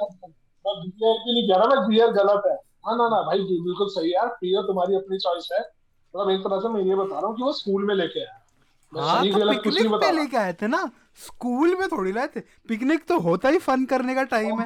[0.66, 2.56] मैं बियर की नहीं कह रहा मैं बियर गलत है।
[2.86, 6.40] हाँ ना ना भाई बिल्कुल सही है यार। बियर तुम्हारी अपनी चॉइस है। मतलब एक
[6.40, 8.40] तरह से मैं ये बता रहा हूँ कि वो स्कूल में लेके आया।
[8.94, 10.90] हाँ तो पिकनिक पे लेके आए थे ना?
[11.20, 14.66] स्कूल में थोड़ी लाए थे। पिकनिक तो होता ही फन करने का टाइम है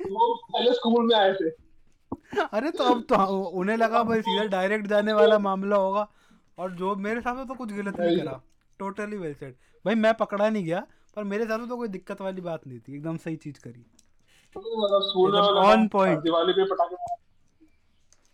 [0.00, 1.50] पहले स्कूल पहले स्कूल में आए थे।
[2.42, 6.08] अरे तो अब तो उन्हें लगा भाई सीधा डायरेक्ट जाने वाला मामला होगा।
[6.58, 8.40] और जो मेरे साथ तो कुछ गलत नहीं। करा।
[8.78, 10.86] टोटली वेल सेड भाई मैं पकड़ा नहीं गया
[11.16, 13.84] पर मेरे हिसाब से तो कोई दिक्कत वाली बात नहीं थी। एकदम सही चीज़ करी।
[14.56, 16.22] मतलब स्कूल में एकदम मैं on लगा, point.
[16.22, 16.96] दिवाली पे पटाखे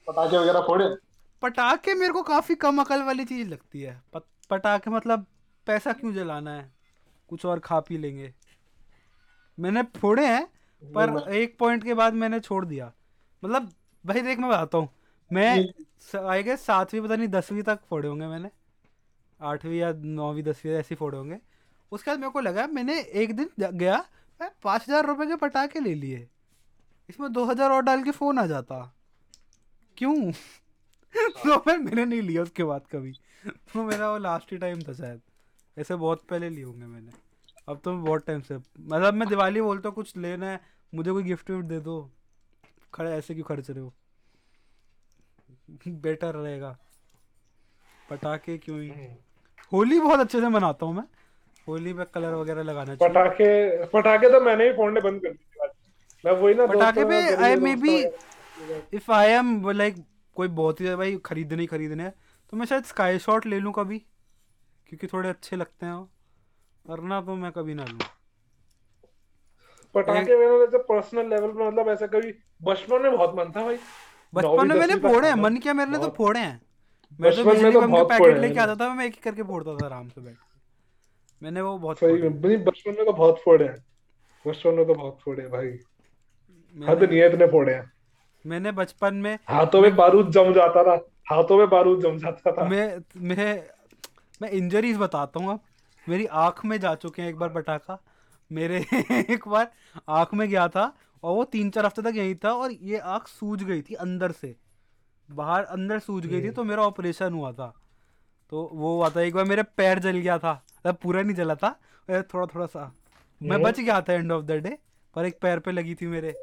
[0.06, 0.88] पटाखे वगैरह फोड़े?
[1.42, 4.02] पटाखे मेरे को काफ़ी कम अकल वाली चीज़ लगती है।
[4.50, 5.26] पटाखे मतलब
[5.66, 6.72] पैसा क्यों जलाना है?
[7.28, 8.34] कुछ और खा पी लेंगे।
[9.58, 10.48] मैंने फोड़े हैं
[10.94, 12.92] पर एक पॉइंट के बाद मैंने छोड़ दिया।
[13.42, 13.72] मतलब
[14.04, 14.88] भाई देख मैं बताता हूँ।
[15.30, 15.66] मैं
[16.26, 18.50] आई गेस सातवीं पता नहीं दसवीं तक फोड़े होंगे मैंने।
[19.40, 21.38] आठवीं या नौवीं दसवीं ऐसे ही फोड़े होंगे।
[21.92, 24.04] उसके बाद मेरे को लगा मैंने एक दिन गया
[24.40, 26.26] मैं पाँच हज़ार रुपये के पटाखे ले लिए।
[27.08, 28.80] इसमें दो हज़ार और डाल के फ़ोन आ जाता।
[29.98, 30.32] क्यों?
[31.16, 33.12] तो मैं मैंने नहीं लिया उसके बाद कभी।
[33.46, 35.20] तो मेरा वो लास्ट ही टाइम था शायद।
[35.76, 37.12] ऐसे बहुत पहले लिए होंगे मैंने।
[37.68, 40.60] अब तो मैं बहुत टाइम से मतलब मैं दिवाली बोलता हूँ कुछ लेना है
[40.94, 42.10] मुझे कोई गिफ्ट विफ्ट दे दो।
[42.94, 43.94] खड़े ऐसे क्यों खर्च रहे हो?
[45.88, 46.78] बेटर रहेगा।
[48.10, 48.90] पटाखे क्यों ही?
[49.72, 51.04] होली बहुत अच्छे से मनाता हूँ मैं।
[51.68, 55.68] होली पे कलर वगैरह लगाना चाहिए। पटाखे पटाखे तो मैंने भी फोड़ने बंद कर दिए
[56.24, 57.96] मैं वही ना पटाखे पे I maybe
[58.96, 59.96] if I am like
[60.34, 62.14] कोई बहुत ही भाई खरीदने ही खरीदने हैं
[62.50, 63.98] तो मैं शायद स्काई शॉट ले लूँ कभी
[64.88, 66.08] क्योंकि थोड़े अच्छे लगते हैं वो।
[66.86, 68.00] वरना तो मैं कभी ना लूँ।
[69.96, 72.32] पटाखे मैंने जैसे पर्सनल लेवल पे मतलब ऐसा कभी
[72.62, 73.78] बचपन में बहुत मन था भाई।
[74.32, 76.60] बचपन में मैंने फोड़े हैं मन किया मेरे ने तो फोड़े हैं।
[77.20, 78.94] मैं तो बचपन में बिजली तो बम के बहुत पैकेट फोड़े लेके हैं। आता था
[78.94, 80.36] मैं एक एक करके फोड़ता था आराम से बैठ
[81.42, 83.84] मैंने वो बहुत सही बचपन में तो बहुत फोड़े हैं।
[84.46, 85.78] बचपन में तो बहुत फोड़े हैं भाई।
[86.76, 87.90] हद नहीं है इतने फोड़े हैं।
[88.44, 90.94] मैंने बचपन में हाथों में बारूद जम जाता था।
[91.30, 93.62] हाथों में बारूद जम जाता था। मैं मैं
[94.42, 95.60] मैं इंजरीज बताता हूँ अब।
[96.06, 97.98] मेरी आँख में जा चुके हैं एक बार पटाखा।
[98.52, 98.86] मेरे
[99.30, 99.72] एक बार
[100.08, 103.26] आँख में गया था और वो तीन चार हफ़्ते तक यही था और ये आँख
[103.28, 104.56] सूज गई थी अंदर से।
[105.30, 107.74] बाहर अंदर सूज गई थी तो मेरा ऑपरेशन हुआ था।
[108.50, 111.54] तो वो हुआ था एक बार मेरे पैर जल गया था। मतलब पूरा नहीं जला
[111.54, 111.80] था
[112.10, 112.92] थोड़ा थोड़ा सा।
[113.42, 114.78] मैं बच गया था एंड ऑफ़ द डे
[115.14, 116.34] पर एक पैर पे लगी थी मेरे।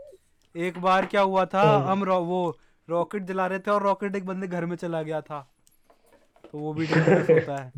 [0.56, 2.58] एक बार क्या हुआ था हम रॉ- वो
[2.90, 5.54] रॉकेट जला रहे थे और रॉकेट एक बंदे घर में चला गया था।
[6.52, 7.72] तो वो भी डेंजरस होता है।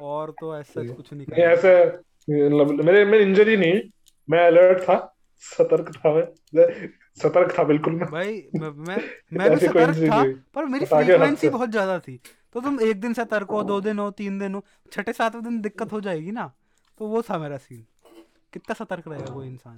[0.00, 1.84] और तो ऐसा कुछ नहीं ऐसे
[2.28, 3.80] मेरे में इंजरी नहीं
[4.28, 4.96] मैं अलर्ट था
[5.44, 10.64] सतर्क था मैं सतर्क था बिल्कुल मैं। भाई मैं मैं, भी सतर्क था नहीं। पर
[10.64, 12.20] मेरी फ्रीक्वेंसी। बहुत ज़्यादा थी।
[12.52, 15.60] तो तुम एक दिन सतर्क हो दो दिन हो तीन दिन हो छठे सातवें दिन
[15.60, 16.50] दिक्कत हो जाएगी ना
[17.00, 17.84] तो वो था मेरा सीन
[18.52, 19.76] कितना सतर्क रहेगा कोई इंसान?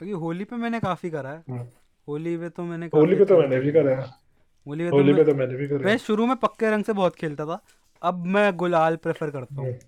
[0.00, 1.66] क्योंकि होली पे मैंने काफ़ी करा है। हम्म।
[2.08, 4.06] होली पे तो मैंने होली पे तो मैंने भी करा है।
[4.66, 7.46] होली पे तो तो मैंने भी करा मैं शुरू में पक्के रंग से बहुत खेलता
[7.46, 7.62] था
[8.02, 9.78] अब मैं गुलाल प्रेफर करता हूँ। हम्म।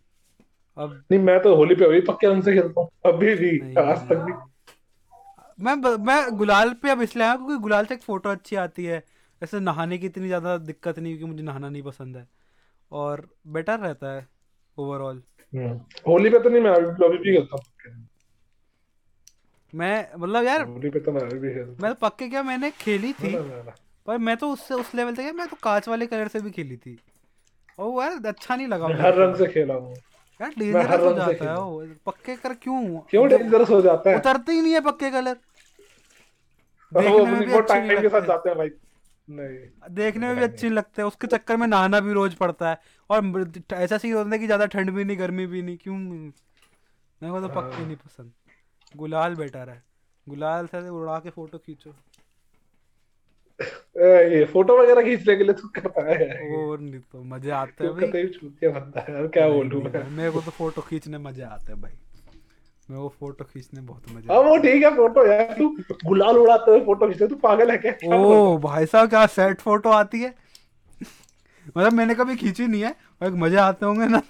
[0.79, 4.09] अब नहीं मैं तो होली पे अभी पक्के रंग से खेलता हूँ। अभी भी आज
[4.09, 4.33] तक भी।
[5.59, 9.03] मैं मैं गुलाल पे अब इसलिए आया क्योंकि गुलाल से एक फ़ोटो अच्छी आती है।
[9.43, 12.27] ऐसे नहाने की इतनी ज़्यादा दिक्कत नहीं क्योंकि मुझे नहाना नहीं पसंद है।
[12.91, 14.27] और बेटर रहता है
[14.77, 15.23] ओवरऑल
[15.53, 17.63] हम्म। होली पे तो नहीं मैं अभी भी खेलता हूँ
[19.73, 22.71] मैं मतलब यार होली पे तो मैं अभी भी खेलता मैं तो पक्के क्या मैंने
[22.81, 23.35] खेली थी।
[24.07, 26.77] पर मैं तो उससे उस लेवल तक मैं तो कांच वाले कलर से भी खेली
[26.77, 26.97] थी।
[27.79, 29.95] और वो यार अच्छा नहीं लगा हर तो। रंग से खेला हूँ।
[30.41, 32.81] यार डेंजरस हो जाता है वो पक्के कर क्यों?
[33.11, 34.17] क्यों डेंजरस हो जाता है?
[34.17, 35.37] उतरते ही नहीं है पक्के कलर
[36.95, 38.71] देखने में भी अच्छे के साथ लगते। जाते हैं भाई।
[39.29, 42.79] नहीं। देखने में भी अच्छी नहीं लगते उसके चक्कर में नहाना भी रोज पड़ता है।
[43.11, 45.97] और ऐसा सीन होता है कि ज़्यादा ठंड भी नहीं गर्मी भी नहीं क्यों?
[45.97, 48.33] मेरे को तो पक्के नहीं पसंद।
[48.97, 49.83] गुलाल बेटर है।
[50.27, 51.91] गुलाल से उड़ा के फ़ोटो खींचो।
[54.35, 57.93] ये फ़ोटो वगैरह खींचने के लिए तो करता है। और नहीं तो मज़े आते हैं
[57.95, 59.15] भाई। कतई छूतिया बनता है?
[59.15, 60.09] यार क्या बोलूँ मैं?
[60.11, 61.93] मेरे को तो फ़ोटो खींचने मज़े आते हैं भाई।
[62.91, 65.69] मेरे को फ़ोटो खींचने बहुत मज़े हाँ वो ठीक है फ़ोटो यार तू
[66.05, 69.91] गुलाल उड़ाते हुए फ़ोटो खींचे तू पागल है क्या। ओ भाई साहब क्या सेट फ़ोटो
[69.91, 70.35] आती है?
[71.67, 74.23] मतलब मैंने कभी खींची नहीं है और एक मज़े आते होंगे ना।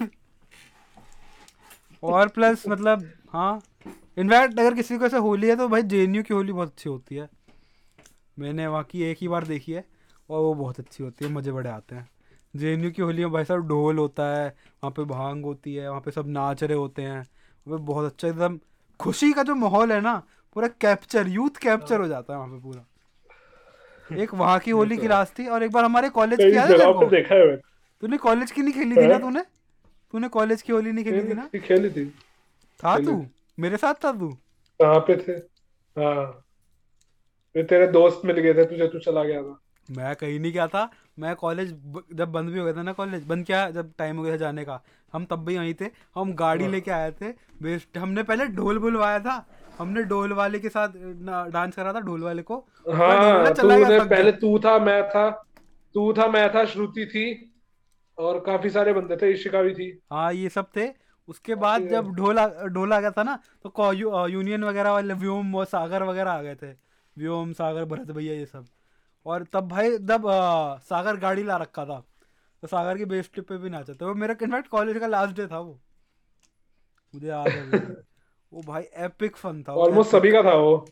[2.03, 3.61] और प्लस मतलब हाँ।
[4.19, 7.15] इनफैक्ट अगर किसी को ऐसे होली है तो भाई जेएनयू की होली बहुत अच्छी होती
[7.15, 7.29] है।
[8.39, 9.85] मैंने वहाँ की एक ही बार देखी है
[10.31, 12.09] और वो बहुत अच्छी होती है मज़े बड़े आते हैं।
[12.57, 16.01] जेएनयू की होली में भाई साहब ढोल होता है वहाँ पे भाँग होती है वहाँ
[16.01, 17.27] पे सब नाच रहे होते हैं।
[17.67, 18.59] वो बहुत अच्छा एकदम
[19.01, 20.23] खुशी का जो माहौल है ना
[20.55, 22.85] पूरा कैप्चर यूथ कैप्चर हो जाता है वहाँ पे पूरा।
[24.19, 27.09] एक वहाँ की होली की रात थी और एक बार हमारे कॉलेज की याद है?
[27.11, 27.57] देखा है
[28.03, 29.21] तूने कॉलेज की नहीं खेली थी ना हैं?
[29.21, 29.43] तूने?
[30.13, 31.49] तूने कॉलेज की होली नहीं खेली थी ना?
[31.59, 32.07] खेली थी
[32.81, 33.27] था। तू?
[33.59, 34.29] मेरे साथ था तू?
[34.81, 35.33] कहाँ पे थे?
[36.01, 36.44] हाँ।
[37.55, 40.67] फिर तेरे दोस्त मिल गए थे तुझे तू चला गया था। मैं कहीं नहीं गया
[40.67, 40.89] था।
[41.19, 41.71] मैं कॉलेज
[42.15, 44.37] जब बंद भी हो गया था ना कॉलेज बंद क्या जब टाइम हो गया था
[44.37, 44.81] जाने का।
[45.13, 47.29] हम तब भी वहीं थे। हम गाड़ी हाँ। लेके आए थे।
[47.63, 49.47] बेस्ट हमने पहले ढोल बुलवाया था।
[49.79, 50.89] हमने ढोल वाले के साथ
[51.53, 52.57] डांस करा था ढोल वाले को।
[52.91, 55.31] हाँ तूने पहले तू था मैं था।
[55.95, 57.27] तू था मैं था श्रुति थी।
[58.19, 60.89] और काफ़ी सारे बंदे थे इशिका भी थी। हाँ ये सब थे।
[61.29, 62.39] उसके बाद जब ढोल
[62.69, 66.55] ढोल आ गया था ना तो यू, यूनियन वगैरह वाले व्योम सागर वगैरह आ गए
[66.55, 66.84] थे।
[67.17, 68.67] व्योम सागर भरत भैया ये सब।
[69.27, 72.03] और तब भाई जब अ, सागर गाड़ी ला रखा था।
[72.63, 75.37] तो सागर की बेस ट्रिप पे भी नाचा था। वो मेरा इनफैक्ट कॉलेज का लास्ट
[75.37, 75.79] डे था वो।
[77.15, 77.81] मुझे याद है
[78.53, 80.87] वो भाई एपिक फन था ऑलमोस्ट। सभी का था वो।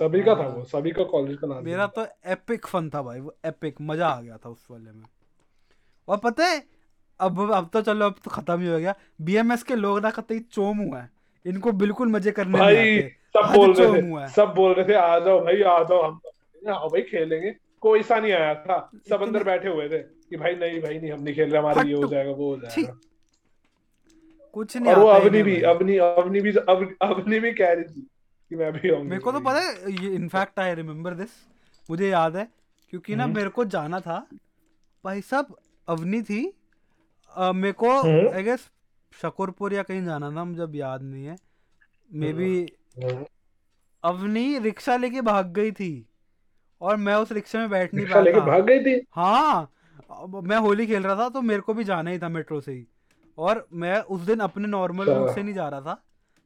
[0.00, 3.02] सभी का था हाँ। वो। सभी का कॉलेज का नाम मेरा तो एपिक फन था
[3.02, 5.04] भाई वो एपिक मज़ा आ गया था उस वाले में।
[6.08, 6.62] और पता है
[7.20, 10.38] अब अब तो चलो अब तो खत्म ही हो गया। बीएमएस के लोग ना कतई
[10.40, 11.10] चोम हुआ है।
[11.44, 15.18] इनको बिल्कुल मज़े करने नहीं आते। सब बोल रहे थे सब बोल रहे थे आ
[15.18, 19.22] जाओ भाई आ जाओ हम तो आओ भाई खेलेंगे। कोई सा नहीं आया था। सब
[19.22, 21.94] अंदर बैठे हुए थे कि भाई नहीं भाई नहीं हम नहीं खेल रहे हमारा ये
[21.94, 22.98] हो जाएगा वो हो जाएगा।
[24.54, 28.00] कुछ नहीं और वो अवनी भी अवनी अवनी भी अवनी भी कह रही थी
[28.50, 31.30] कि मैं भी आऊँगी मेरे को तो पता है ये इनफैक्ट आई रिमेम्बर दिस
[31.88, 32.48] मुझे याद है
[32.92, 34.18] क्योंकि ना हम्म। मेरे को जाना था।
[35.04, 35.54] भाई साहब
[35.88, 36.40] अवनी थी।
[37.54, 38.68] मेरे को हम्म। आई गेस
[39.12, 41.36] शकरपुर या कहीं जाना था मुझे अब याद नहीं है।
[42.10, 42.66] Maybe hmm.
[42.98, 46.06] Avni rickshaw लेके भाग गई थी
[46.80, 49.00] और मैं उस रिक्शे में बैठ नहीं रिक्शा लेके पाया था। भाग गई थी?
[49.12, 49.70] हाँ
[50.42, 52.86] मैं होली खेल रहा था तो मेरे को भी जाना ही था मेट्रो से ही।
[53.38, 56.02] और मैं उस दिन अपने नॉर्मल अच्छा। रूट से नहीं जा रहा था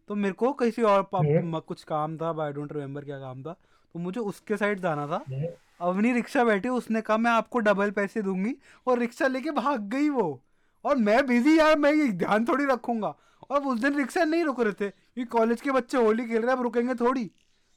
[0.09, 3.53] तो मेरे को किसी और हम्म। कुछ काम था आई डोंट रिमेम्बर क्या काम था
[3.95, 5.49] तो मुझे उसके साइड जाना था। हम्म।
[5.81, 8.55] अवनी रिक्शा बैठी उसने कहा मैं आपको डबल पैसे दूँगी
[8.87, 10.43] और रिक्शा लेके भाग गई वो।
[10.85, 13.15] और मैं बिज़ी यार मैं ये ध्यान थोड़ी रखूँगा।
[13.53, 16.51] और उस दिन रिक्शा नहीं रुक रहे थे ये कॉलेज के बच्चे होली खेल रहे
[16.51, 17.31] हैं अब रुकेंगे थोड़ी।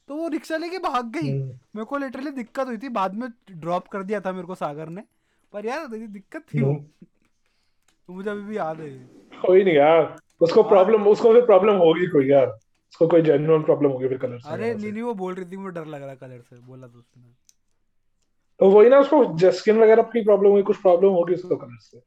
[0.08, 3.28] तो वो रिक्शा लेके भाग गई। हम्म। मेरे को लिटरली दिक्कत हुई थी बाद में
[3.50, 5.02] ड्रॉप कर दिया था मेरे को सागर ने।
[5.52, 7.06] पर यार दिक्कत थी। वो हम्म।
[8.06, 8.90] तो मुझे अभी भी याद है।
[9.46, 12.46] कोई नहीं यार उसको हाँ। प्रॉब्लम उसको फिर प्रॉब्लम होगी कोई यार।
[12.90, 15.56] उसको कोई जेन्युइन प्रॉब्लम होगी फिर कलर से। अरे नहीं नहीं वो बोल रही थी
[15.56, 17.34] मुझे डर लग रहा कलर से। बोला तो उसने।
[18.58, 22.02] तो वही ना उसको स्किन वगैरह की प्रॉब्लम हुई कुछ प्रॉब्लम होगी उसको कलर से।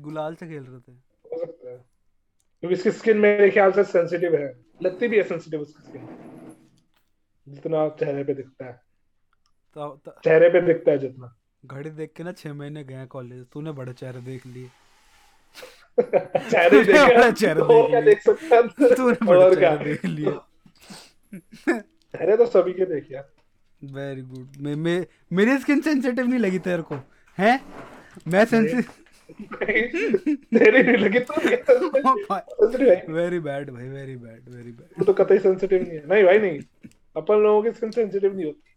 [0.00, 1.11] गुलाल से खेल रहे थे। हो है
[2.62, 6.08] क्योंकि इसकी स्किन मेरे ख्याल से सेंसिटिव है। लगती भी है सेंसिटिव उसकी स्किन
[7.48, 8.72] जितना चेहरे पे दिखता है।
[9.74, 11.36] तो, तो चेहरे पे दिखता है जितना।
[11.66, 14.70] घड़ी देख के ना छह महीने गए कॉलेज तूने बड़े चेहरे देख लिए।
[16.50, 18.62] चेहरे ही बड़ा देखे चेहरा और देख क्या लिया। देख सकता
[18.94, 20.32] तूने बड़े चेहरे देख लिए।
[21.80, 23.18] चेहरे तो सभी के देखे
[23.92, 26.94] वेरी गुड मैं मैं मेरी स्किन सेंसिटिव नहीं लगी तेरे को।
[27.38, 27.64] हैं?
[28.28, 29.01] मैं सेंसिटिव
[29.32, 31.34] तेरी नहीं लगी तो
[33.12, 36.60] वेरी बैड भाई वेरी बैड वेरी बैड तो कतई सेंसिटिव नहीं है। नहीं भाई नहीं।
[37.16, 38.74] अपन लोगों की स्किन सेंसिटिव नहीं होती।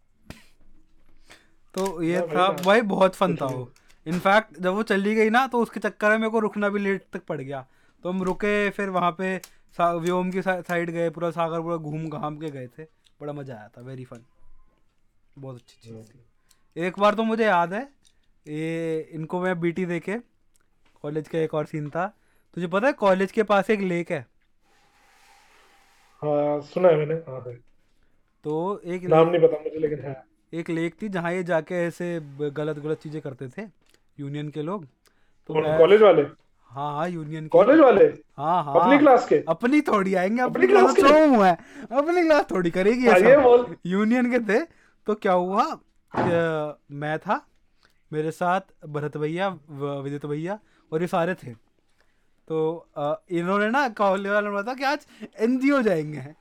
[1.75, 3.71] तो ये हाँ था ना। भाई बहुत फन था वो।
[4.07, 7.03] इनफैक्ट जब वो चली गई ना तो उसके चक्कर में मेरे को रुकना भी लेट
[7.13, 7.65] तक पड़ गया।
[8.03, 9.35] तो हम रुके फिर वहाँ पे
[9.79, 12.83] व्योम की साइड गए पूरा सागर पूरा घूम घाम के गए थे।
[13.21, 14.23] बड़ा मज़ा आया था वेरी फन
[15.37, 17.81] बहुत अच्छी चीज़ थी। एक बार तो मुझे याद है
[18.45, 20.15] ये इनको मैं बीटी देके
[21.05, 22.05] कॉलेज का एक और सीन था।
[22.57, 24.19] तुझे पता है कॉलेज के पास एक लेक है?
[26.21, 27.53] हाँ सुना है मैंने। हाँ है।
[28.45, 30.15] तो एक नाम नहीं पता मुझे लेकिन है।
[30.53, 32.07] एक लेक थी जहाँ ये जाके ऐसे
[32.39, 33.67] गलत गलत चीज़ें करते थे
[34.17, 36.21] यूनियन के लोग। तो कॉलेज वाले?
[36.75, 38.05] हाँ हाँ यूनियन के कॉलेज वाले?
[38.37, 39.43] हाँ हाँ। अपनी क्लास के?
[39.49, 41.25] अपनी थोड़ी आएँगे अपनी अपनी क्लास क्लास के?
[41.27, 41.57] हुआ है।
[41.93, 44.63] अपनी क्लास थोड़ी करेगी हाँ, ये बोल। यूनियन के थे।
[45.07, 45.65] तो क्या हुआ?
[46.13, 47.45] मैं था
[48.11, 50.59] मेरे साथ भरत भैया विदित भैया
[50.91, 51.53] और ये सारे थे।
[52.47, 52.57] तो
[53.31, 55.05] इन्होंने ना कॉलेज वालों ने बताया कि आज
[55.39, 56.33] एनजीओ जाएँगे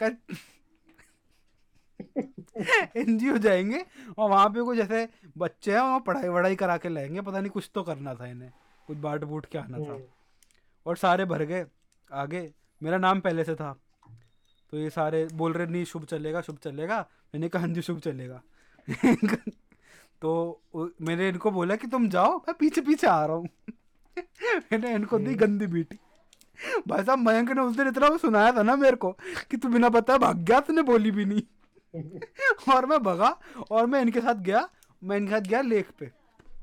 [2.97, 3.85] एनजीओ जाएँगे
[4.19, 7.51] और वहाँ पे कुछ जैसे बच्चे हैं वहाँ पढ़ाई वढ़ाई करा के लाएँगे। पता नहीं
[7.51, 8.51] कुछ तो करना था इन्हें
[8.89, 10.03] कुछ बाट बूट के आना था। हम्म।
[10.87, 11.65] और सारे भर गए
[12.11, 13.73] आगे। मेरा नाम पहले से था।
[14.73, 17.01] तो ये सारे बोल रहे नहीं शुभ चलेगा शुभ चलेगा।
[17.35, 18.43] मैंने कहा हाँ जी शुभ चलेगा।
[20.23, 23.49] तो मैंने इनको बोला कि तुम जाओ मैं पीछे पीछे आ रहा हूँ।
[24.19, 25.99] मैंने इनको दी गंदी बीटी।
[26.89, 29.11] भाई साहब मयंक ने उस दिन इतना वो सुनाया था ना मेरे को
[29.51, 31.43] कि तू बिना बताया भाग गया तूने बोली भी नहीं।
[32.75, 33.29] और मैं भगा
[33.71, 34.69] और मैं इनके साथ गया
[35.03, 36.11] मैं इनके साथ गया लेक पे।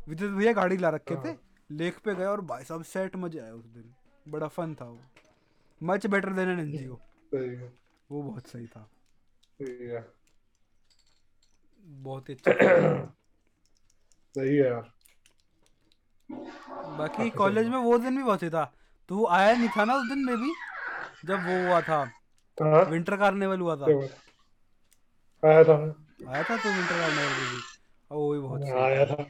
[0.10, 1.36] विद्युत भैया गाड़ी ला रखे थे
[1.72, 3.94] लेक पे गए और भाई साहब सेट मज़े आए उस दिन।
[4.28, 5.00] बड़ा फन था वो।
[5.82, 6.98] Much better than an NGO
[8.10, 8.90] वो बहुत सही था।
[11.84, 12.52] बहुत ही अच्छा
[14.36, 14.92] सही है यार।
[16.98, 18.64] बाकी कॉलेज में वो दिन भी बहुत ही था।
[19.10, 20.54] तू आया नहीं था ना उस दिन में भी
[21.26, 22.04] जब वो हुआ था।
[22.90, 23.86] विंटर कार्निवल हुआ था।
[25.44, 25.76] आया था
[26.30, 27.60] आया था तू विंटर कार्निवल में भी।
[28.12, 29.26] वो भी बहुत आया था।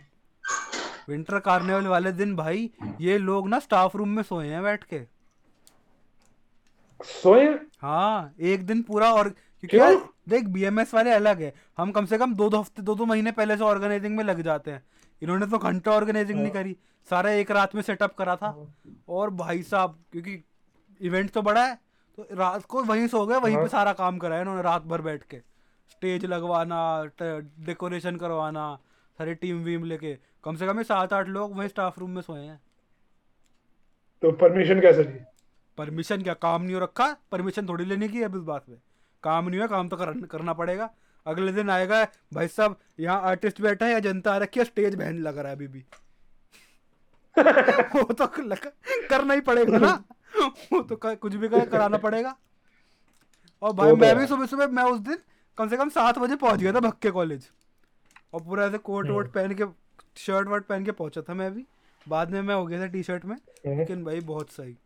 [1.09, 2.69] विंटर कार्निवल वाले दिन भाई
[3.01, 4.99] ये लोग ना स्टाफ रूम में सोए हैं बैठ के।
[7.03, 7.47] सोए?
[7.81, 9.99] हाँ एक दिन पूरा और क्योंकि क्यों?
[10.29, 13.31] देख बीएमएस वाले अलग है। हम कम से कम दो दो हफ़्ते दो दो महीने
[13.31, 14.83] पहले से ऑर्गेनाइजिंग में लग जाते हैं।
[15.21, 16.75] इन्होंने तो घंटा ऑर्गेनाइजिंग नहीं करी
[17.07, 18.55] सारा एक रात में सेटअप करा था।
[19.09, 20.43] और भाई साहब क्योंकि
[21.01, 21.75] इवेंट तो बड़ा है
[22.17, 24.83] तो रात को वहीं सो गए वहीं पे हाँ। सारा काम करा है इन्होंने रात
[24.83, 25.37] भर बैठ के।
[25.91, 28.75] स्टेज लगवाना डेकोरेशन करवाना
[29.19, 32.21] सारी टीम वीम लेके। कम से कम ये सात आठ लोग वहीं स्टाफ रूम में
[32.21, 32.61] सोए हैं।
[34.23, 35.19] तो परमिशन कैसे ली?
[35.77, 36.33] परमिशन क्या?
[36.35, 37.15] काम नहीं हो रखा?
[37.31, 38.77] परमिशन थोड़ी लेने की है इस बात पे।
[39.23, 40.89] काम नहीं हुआ काम तो कर, करना पड़ेगा।
[41.27, 44.95] अगले दिन आएगा भाई साहब यहाँ आर्टिस्ट बैठा है या जनता आ रखी है स्टेज
[44.95, 45.85] बहन लग रहा है अभी भी।
[47.95, 48.27] वो तो
[49.09, 50.03] करना ही पड़ेगा ना।
[50.73, 52.35] वो तो क- कुछ भी कर, कराना पड़ेगा।
[53.61, 55.17] और भाई तो मैं भी सुबह सुबह मैं उस दिन
[55.57, 57.49] कम से कम सात बजे पहुँच गया था भक्के कॉलेज
[58.33, 59.63] और पूरा ऐसे कोट हम्म। वोट पहन के
[60.17, 61.65] शर्ट वर्ट पहन के पहुँचा था मैं भी।
[62.07, 64.77] बाद में मैं हो गया था टी शर्ट में। हम्म। लेकिन भाई बहुत सही।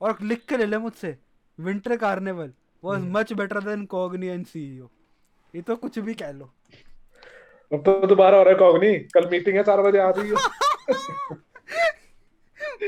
[0.00, 1.18] और लिख के ले ले मुझसे।
[1.60, 2.52] Winter carnival
[2.84, 3.02] was.
[3.02, 4.88] Much better than cogni and CEO
[5.54, 6.50] ये तो कुछ भी कह लो।
[7.72, 10.36] अब तो दोबारा हो रहा है कॉग्नी कल मीटिंग है चार बजे आ रही है।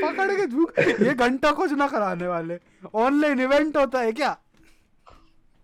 [0.02, 2.58] पकड़ के झूक ये घंटा कुछ ना कराने वाले।
[2.94, 4.36] ऑनलाइन इवेंट होता है क्या?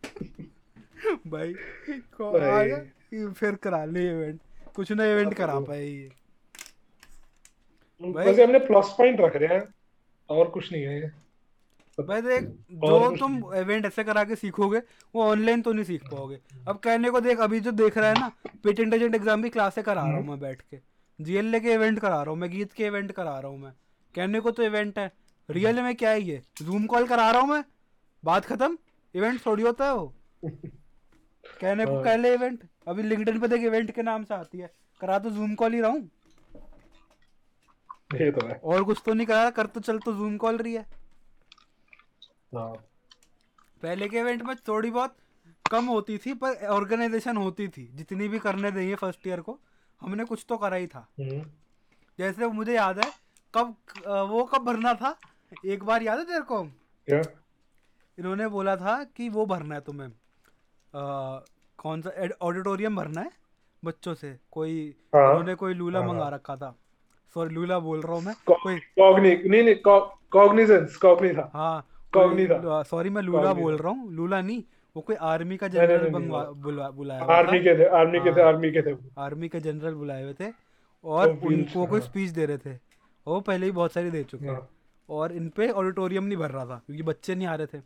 [1.27, 1.53] भाई
[2.21, 2.71] भाई।
[3.33, 4.41] फिर करा ले इवेंट
[4.75, 6.11] कुछ ना इवेंट करा पाए ये।
[8.01, 9.63] वैसे हमने प्लस पॉइंट रख रहे हैं
[10.29, 11.11] और कुछ नहीं है ये।
[11.99, 14.79] भाई देख जो तुम इवेंट ऐसे करा के सीखोगे
[15.15, 16.39] वो ऑनलाइन तो नहीं सीख पाओगे।
[16.69, 18.31] अब कहने को देख अभी जो देख रहा है ना
[18.65, 20.79] पेटेंट एजेंट एग्ज़ाम भी क्लासे करा रहा हूँ मैं बैठ के।
[21.19, 23.73] जीएलए के इवेंट करा रहा हूँ मैं गीत के इवेंट करा रहा हूँ मैं।
[24.15, 25.11] कहने को तो इवेंट है।
[25.49, 26.43] रियल में क्या है ये?
[26.63, 27.65] जूम कॉल करा रहा हूँ मैं?
[28.25, 28.79] बात खत्म?
[29.15, 30.13] इवेंट थोड़ी होता है वो।
[30.45, 34.59] कहने को हाँ। कह ले इवेंट अभी लिंक्डइन पे देख इवेंट के नाम से आती
[34.59, 34.71] है।
[35.01, 36.11] करा तो जूम कॉल ही रहा हूँ।
[38.13, 40.85] तो और कुछ तो नहीं करा कर तो चल तो जूम कॉल रही हाँ।
[43.83, 45.17] पहले के इवेंट में थोड़ी बहुत
[45.71, 49.61] कम होती थी पर ऑर्गेनाइजेशन होती थी। जितनी भी करने देंगे फ़र्स्ट ईयर को
[50.01, 51.43] हमने कुछ तो करा ही था। हम्म।
[52.19, 53.13] जैसे मुझे याद है
[53.55, 53.77] कब
[54.07, 55.17] वो कब भरना था?
[55.67, 56.63] एक बार याद है तेरे को?
[58.19, 61.45] इन्होंने बोला था कि वो भरना है तुम्हें। अ,
[61.79, 63.31] कौन सा ऑडिटोरियम भरना है
[63.85, 64.39] बच्चों से?
[64.51, 66.79] कोई हाँ। उन्होंने कोई लूला हाँ। मंगा रखा था।
[67.35, 69.75] सॉरी लूला बोल रहा हूँ मैं। कोई कॉग्नी नहीं नहीं
[70.33, 71.87] कॉग्निजेंस कॉग्नी था। हाँ
[72.17, 74.63] था। सॉरी मैं लूला बोल रहा हूँ लूला नहीं
[74.97, 76.09] वो कोई आर्मी का जनरल।
[76.55, 79.95] बुला बुलाया। आर्मी के थे आर्मी के थे हाँ। आर्मी के थे आर्मी के जनरल
[79.95, 80.51] बुलाए हुए थे
[81.05, 82.75] और तो उनको कोई। स्पीच दे रहे थे
[83.27, 84.69] वो पहले ही बहुत सारी दे चुके हैं हाँ।
[85.09, 87.83] और इन पे ऑडिटोरियम नहीं भर रहा था क्योंकि बच्चे नहीं आ रहे थे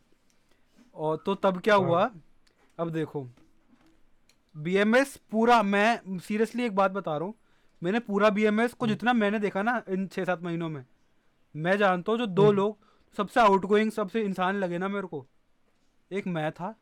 [0.97, 2.11] और तो तब क्या हाँ। हुआ
[2.79, 3.27] अब देखो
[4.55, 7.35] बीएमएस पूरा मैं सीरियसली एक बात बता रहा हूँ
[7.83, 10.85] मैंने पूरा बीएमएस को जितना मैंने देखा ना इन छः सात महीनों में
[11.55, 12.77] मैं जानता हूँ जो दो हम्म। लोग
[13.17, 15.27] सबसे आउट गोइंग सबसे इंसान लगे ना मेरे को।
[16.13, 16.75] एक मैं था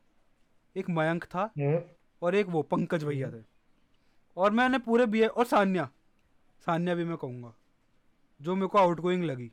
[0.77, 1.81] एक मयंक था हम्म।
[2.23, 3.43] और एक वो पंकज भैया थे।
[4.37, 5.91] और मैंने पूरे बी और सान्या।
[6.67, 7.55] सान्या भी मैं कहूँगा
[8.43, 9.53] जो मेरे को आउट गोइंग लगी।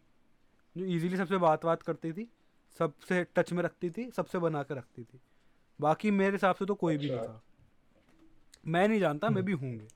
[0.77, 2.31] जो इजीली सबसे बात बात करती थी
[2.79, 5.19] सबसे टच में रखती थी सबसे बना के रखती थी।
[5.81, 7.41] बाकी मेरे हिसाब से तो कोई भी नहीं अच्छा। था।
[8.67, 9.87] मैं नहीं जानता मैं भी होंगे।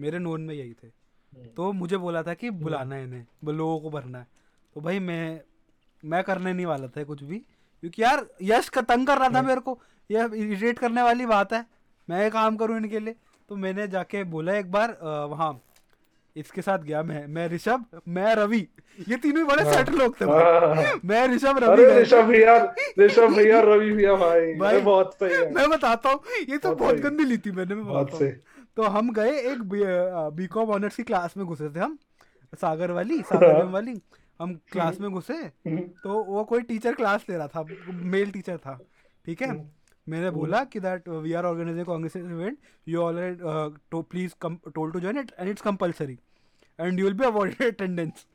[0.00, 3.80] मेरे नोन में यही थे। हम्म। तो मुझे बोला था कि बुलाना है इन्हें लोगों
[3.80, 4.26] को भरना है।
[4.74, 5.42] तो भाई मैं
[6.04, 9.42] मैं करने नहीं वाला था कुछ भी। क्योंकि यार यश का तंग कर रहा था
[9.42, 9.78] मेरे को।
[10.10, 11.64] यह इरिटेट करने वाली बात है।
[12.08, 13.14] मैं ये काम करूँ इनके लिए।
[13.48, 14.96] तो मैंने जाके बोला एक बार
[15.30, 15.58] वहाँ
[16.36, 18.66] इसके साथ गया मैं। मैं ऋषभ मैं रवि।
[19.08, 22.56] ये तीनों ही। बड़े सेट लोग थे भाई। हाँ, हाँ। मैं ऋषभ रवि ऋषभ भैया
[23.00, 26.96] ऋषभ भैया रवि भैया भाई। भाई, बहुत सही है। मैं बताता हूँ ये तो बहुत
[26.96, 28.32] गंदी ली थी मैंने मैं बहुत बताता हूँ
[28.76, 29.62] तो हम गए एक
[30.34, 31.98] बीकॉम ऑनर्स की क्लास में घुसे थे हम।
[32.60, 34.00] सागर वाली सागर हाँ। वाली।
[34.40, 37.64] हम क्लास में घुसे हम्म, तो वो कोई टीचर क्लास ले रहा था
[38.12, 38.78] मेल टीचर था
[39.24, 39.48] ठीक है?
[39.48, 39.68] हम्म।
[40.06, 43.36] मैंने बोला कि that we are organising congress event you already
[43.92, 46.18] तो please tell to join it and it's compulsory
[46.78, 48.26] and you will be awarded attendance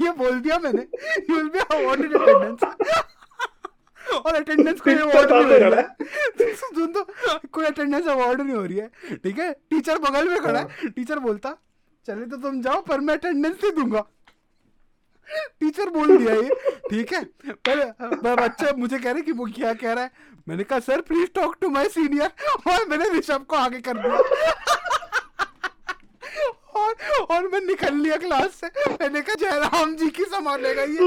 [0.00, 0.82] ये बोल दिया मैंने।
[1.30, 2.60] You will be awarded attendance
[4.16, 7.04] और अटेंडेंस कोई अवार्ड नहीं हो रही है। सुन तो
[7.52, 9.52] कोई अटेंडेंस अवार्ड नहीं हो रही है ठीक है?
[9.70, 11.56] टीचर बगल में खड़ा है। टीचर बोलता
[12.08, 14.04] चले तो तुम जाओ पर मैं अटेंडेंस नहीं दूँगा।
[15.60, 16.54] टीचर बोल दिया ये।
[16.90, 17.24] ठीक है?
[17.46, 20.10] पर पर बच्चा मुझे कह रहे कि वो क्या कह रहा है?
[20.48, 22.30] मैंने कहा, sir please talk to my senior
[22.72, 24.16] और मैंने ऋषभ को आगे कर दिया।
[26.76, 26.94] और
[27.30, 30.98] और मैं निकल लिया क्लास से। मैंने कहा, जयराम जी की संभालेगा ये।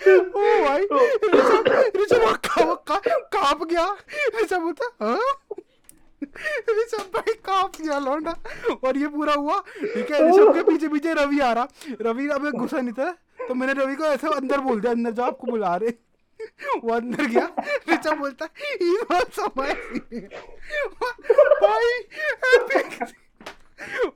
[0.00, 0.84] ओ भाई,
[1.34, 3.00] ऋषभ ऋषभ वक्का वक्का
[3.34, 3.84] काँप गया?
[4.42, 5.20] ऋषभ बोलता हाँ?
[6.22, 8.34] ऋषभ भाई काँप गया लौंडा
[8.84, 11.68] और ये पूरा हुआ ठीक है ऋषभ के पीछे पीछे रवि आ रहा।
[12.00, 13.10] रवि अब गुस्सा नहीं था
[13.40, 15.90] तो मैंने रवि को ऐसे अंदर बोल दिया, अंदर जाओ, आपको बुला रहे
[16.84, 17.48] वो अंदर गया
[17.90, 18.46] ऋषभ बोलता
[19.56, 19.72] भाई
[22.54, 23.02] एपिक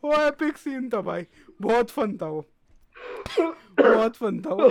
[0.05, 1.27] वो एपिक सीन था भाई,
[1.63, 2.45] बहुत फन था वो।
[3.81, 4.69] बहुत फन था वो।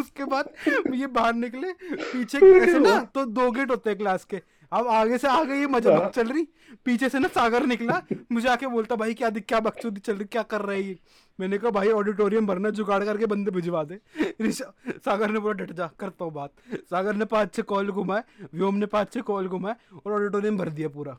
[0.00, 0.48] उसके बाद
[0.94, 4.40] ये बाहर निकले, पीछे ऐसे ना तो दो गेट होते हैं क्लास के।
[4.72, 6.46] अब आगे से आगे ये मज़ा हाँ। चल रही।
[6.84, 8.00] पीछे से ना सागर निकला
[8.32, 10.98] मुझे आके बोलता भाई क्या दिख क्या बकचोदी चल रही क्या कर रहा है ये?
[11.38, 13.98] मैंने कहा भाई ऑडिटोरियम भरना जुगाड़ करके बंदे भिजवा दे।
[14.42, 16.50] सागर ने बोला डट जा करता हूँ बात।
[16.90, 18.22] सागर ने पाँच छः कॉल घुमाए
[18.54, 21.18] व्योम ने पाँच छः कॉल घुमाए और ऑडिटोरियम भर दिया पूरा।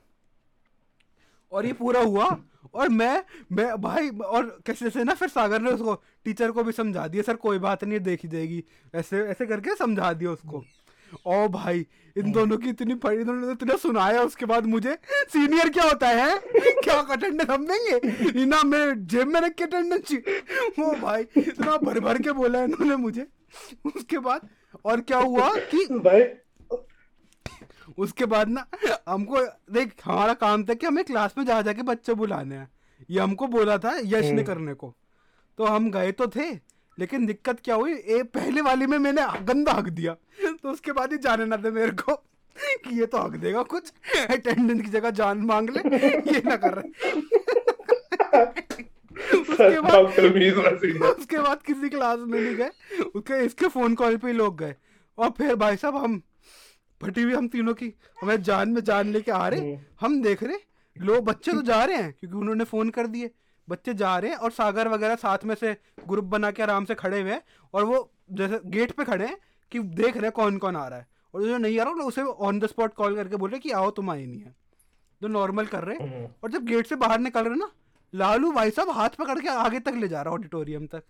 [1.52, 2.26] और ये पूरा हुआ
[2.74, 5.94] और मैं मैं भाई और कैसे से ना फिर सागर ने उसको
[6.26, 10.14] टीचर को भी समझा दिया सर कोई बात नहीं देखी जाएगी। ऐसे ऐसे करके समझा
[10.14, 10.64] दिया उसको।
[11.26, 11.86] ओ भाई
[12.18, 14.98] इन दोनों की इतनी पढ़ी इन्होंने इतना सुनाया उसके बाद मुझे
[15.34, 18.42] सीनियर क्या होता है क्या अटेंडेंस हम देंगे?
[18.42, 20.14] इना मैं जेब में रख के अटेंडेंस
[20.80, 23.28] ओ भाई इतना भर भर के बोला है इन्होंने मुझे।
[23.86, 24.48] उसके बाद
[24.86, 26.24] और क्या हुआ कि भाई।
[27.98, 28.66] उसके बाद ना
[29.10, 29.40] हमको
[29.74, 32.70] देख हमारा काम था कि हमें क्लास में जा जाके बच्चे बुलाने हैं।
[33.10, 34.94] ये हमको बोला था यश ने करने को।
[35.58, 36.52] तो हम गए तो थे
[36.98, 40.16] लेकिन दिक्कत क्या हुई ए पहले वाली में मैंने गंदा हक दिया।
[40.64, 42.16] तो उसके बाद ही जाने ना दे मेरे को
[42.58, 43.94] कि ये तो हक देगा कुछ।
[44.30, 45.80] अटेंडेंस की जगह जान मांग ले।
[46.34, 46.90] ये ना कर। रहे
[49.42, 50.06] उसके बाद
[51.20, 52.70] उसके बाद किसी क्लास में नहीं गए।
[53.16, 54.76] उसके इसके फ़ोन कॉल पे ही लोग गए।
[55.18, 56.22] और फिर भाई साहब हम
[57.02, 60.44] फटी हुई हम तीनों की। हमें जान में जान लेके आ रहे। हम्म। हम देख
[60.44, 60.58] रहे।
[61.02, 63.32] लोग बच्चे तो जा रहे हैं क्योंकि उन्होंने फ़ोन कर दिए।
[63.70, 65.78] बच्चे जा रहे हैं और सागर वगैरह साथ में से
[66.10, 67.42] ग्रुप बना के आराम से खड़े हुए हैं।
[67.74, 69.38] और वो जैसे गेट पे खड़े हैं।
[69.72, 72.04] कि देख रहे हैं कौन कौन आ रहा है। और जो नहीं आ रहा ना
[72.04, 74.56] उसे ऑन द स्पॉट कॉल करके बोल रहे कि आओ तुम आए नहीं है।
[75.22, 77.72] जो नॉर्मल कर रहे हैं। और जब गेट से बाहर निकल रहे ना
[78.14, 81.04] लालू भाई साहब हाथ पकड़ के आगे तक ले जा रहा ऑडिटोरियम तक।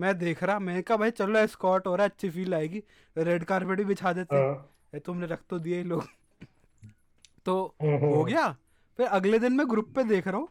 [0.00, 2.82] मैं देख रहा मैं कहा भाई चलो स्कॉट हो रहा है अच्छी फील आएगी।
[3.16, 6.04] रेड कारपेट भी बिछा देते हैं। हाँ। तुमने रख तो दिए लोग।
[7.46, 8.56] तो हम्म। हो गया।
[8.96, 10.48] फिर अगले दिन मैं ग्रुप पे देख रहा हूँ।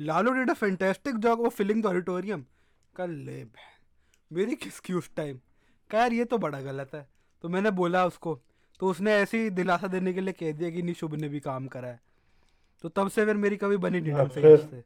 [0.00, 2.44] Lalu did a fantastic job वो फिलिंग द ऑडिटोरियम
[2.96, 3.44] कल ले
[4.32, 5.38] मेरी किसकी उस टाइम
[5.92, 7.06] कहा यार ये तो बड़ा गलत है।
[7.42, 8.40] तो मैंने बोला उसको
[8.80, 11.40] तो उसने ऐसे ही दिलासा देने के लिए कह दिया कि नहीं शुभ ने भी
[11.40, 12.00] काम करा है।
[12.82, 14.82] तो तब से फिर मेरी कभी बनी नहीं ढंग से इससे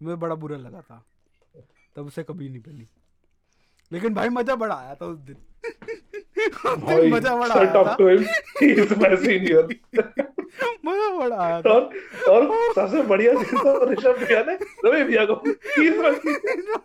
[0.00, 1.04] मुझे बड़ा बुरा लगा था।
[1.96, 2.86] तब से कभी नहीं बनी।
[3.92, 5.36] लेकिन भाई मज़ा बड़ा आया था उस दिन।
[7.12, 7.96] मज़ा बड़ा आया था।
[10.84, 11.82] मज़ा बड़ा आया था। और
[12.28, 16.82] और सबसे बढ़िया चीज़ तो ऋषभ भैया ने रवि भैया को ही इज़ माय सीनियर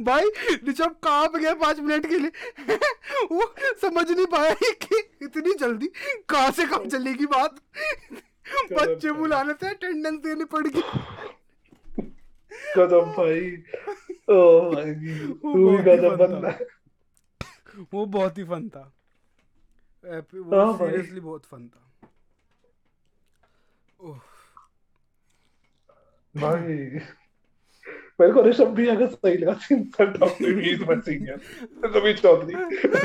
[0.00, 0.30] भाई
[0.68, 2.76] ऋषभ काँप गया पाँच मिनट के लिए।
[3.32, 5.86] वो समझ नहीं पाया कि इतनी जल्दी
[6.28, 7.60] कहाँ से कब चलेगी बात।
[8.72, 10.82] बच्चे बुलाने से अटेंडेंस देनी पड़ेगी।
[12.76, 13.40] गजब भाई।
[14.30, 14.40] ओ
[14.72, 14.90] भाई
[15.28, 18.92] वो तू ही फन बंदा था। वो बहुत ही फन था।
[20.04, 22.08] वो हाँ सीरियसली बहुत फन था।
[24.00, 24.18] ओह,
[26.34, 26.76] भाई।
[28.22, 31.00] मेरे को ऋषभ भैया का सही लगा scene sir talk to him he is my
[31.00, 32.54] senior Ravi Chaudhary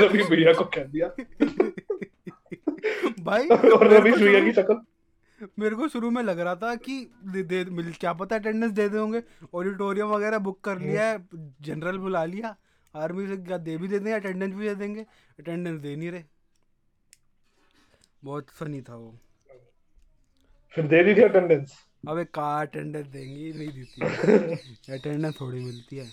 [0.01, 1.07] Ravi भैया को कह दिया।
[3.19, 4.77] भाई और रवि भैया की शक्ल।
[5.59, 8.87] मेरे को शुरू में लग रहा था कि दे, दे मिल क्या पता अटेंडेंस दे
[8.89, 9.21] दे होंगे।
[9.53, 11.27] ऑडिटोरियम वगैरह बुक कर लिया है
[11.61, 12.55] जनरल बुला लिया।
[12.95, 15.01] आर्मी से क्या दे भी दे देंगे अटेंडेंस भी दे देंगे।
[15.39, 16.23] अटेंडेंस दे नहीं रहे।
[18.23, 19.15] बहुत फनी था वो।
[20.75, 24.01] फिर दे दी थी अटेंडेंस अबे कहाँ अटेंडेंस देंगी नहीं देती।
[24.93, 26.05] अटेंडेंस थोड़ी मिलती है।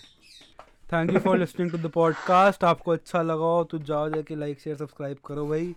[0.93, 4.59] Thank you for listening to the podcast आपको अच्छा लगा हो तो जाओ जाके लाइक
[4.59, 5.75] शेयर सब्सक्राइब करो भाई।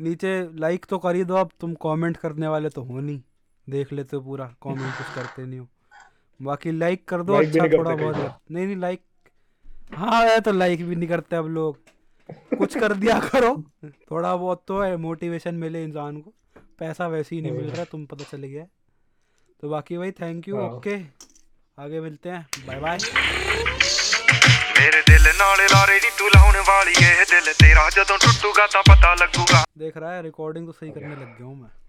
[0.00, 3.22] नीचे लाइक तो कर ही दो अब तुम कमेंट करने वाले तो हो नहीं।
[3.70, 5.68] देख लेते हो पूरा कमेंट कुछ करते नहीं हो।
[6.42, 9.02] बाकी लाइक कर दो अच्छा थोड़ा बहुत नहीं नहीं लाइक
[9.94, 11.78] हाँ है तो लाइक भी नहीं करते अब लोग।
[12.58, 16.32] कुछ कर दिया करो। थोड़ा बहुत तो है मोटिवेशन मिले इंसान को।
[16.78, 18.66] पैसा वैसे ही नहीं मिल रहा तुम पता चल गया।
[19.63, 20.95] तो बाकी भाई थैंक यू हाँ। ओके
[21.77, 22.97] आगे मिलते हैं बाय बाय
[24.77, 29.13] ਮੇਰੇ ਦਿਲ ਨਾਲ ਲਾਰੇ ਨੀ ਤੂੰ ਲਾਉਣ ਵਾਲੀ ਏ ਦਿਲ ਤੇਰਾ ਜਦੋਂ ਟੁੱਟੂਗਾ ਤਾਂ ਪਤਾ
[29.15, 31.71] ਲੱਗੂਗਾ देख रहा है रिकॉर्डिंग तो सही करने लग गया हूँ मैं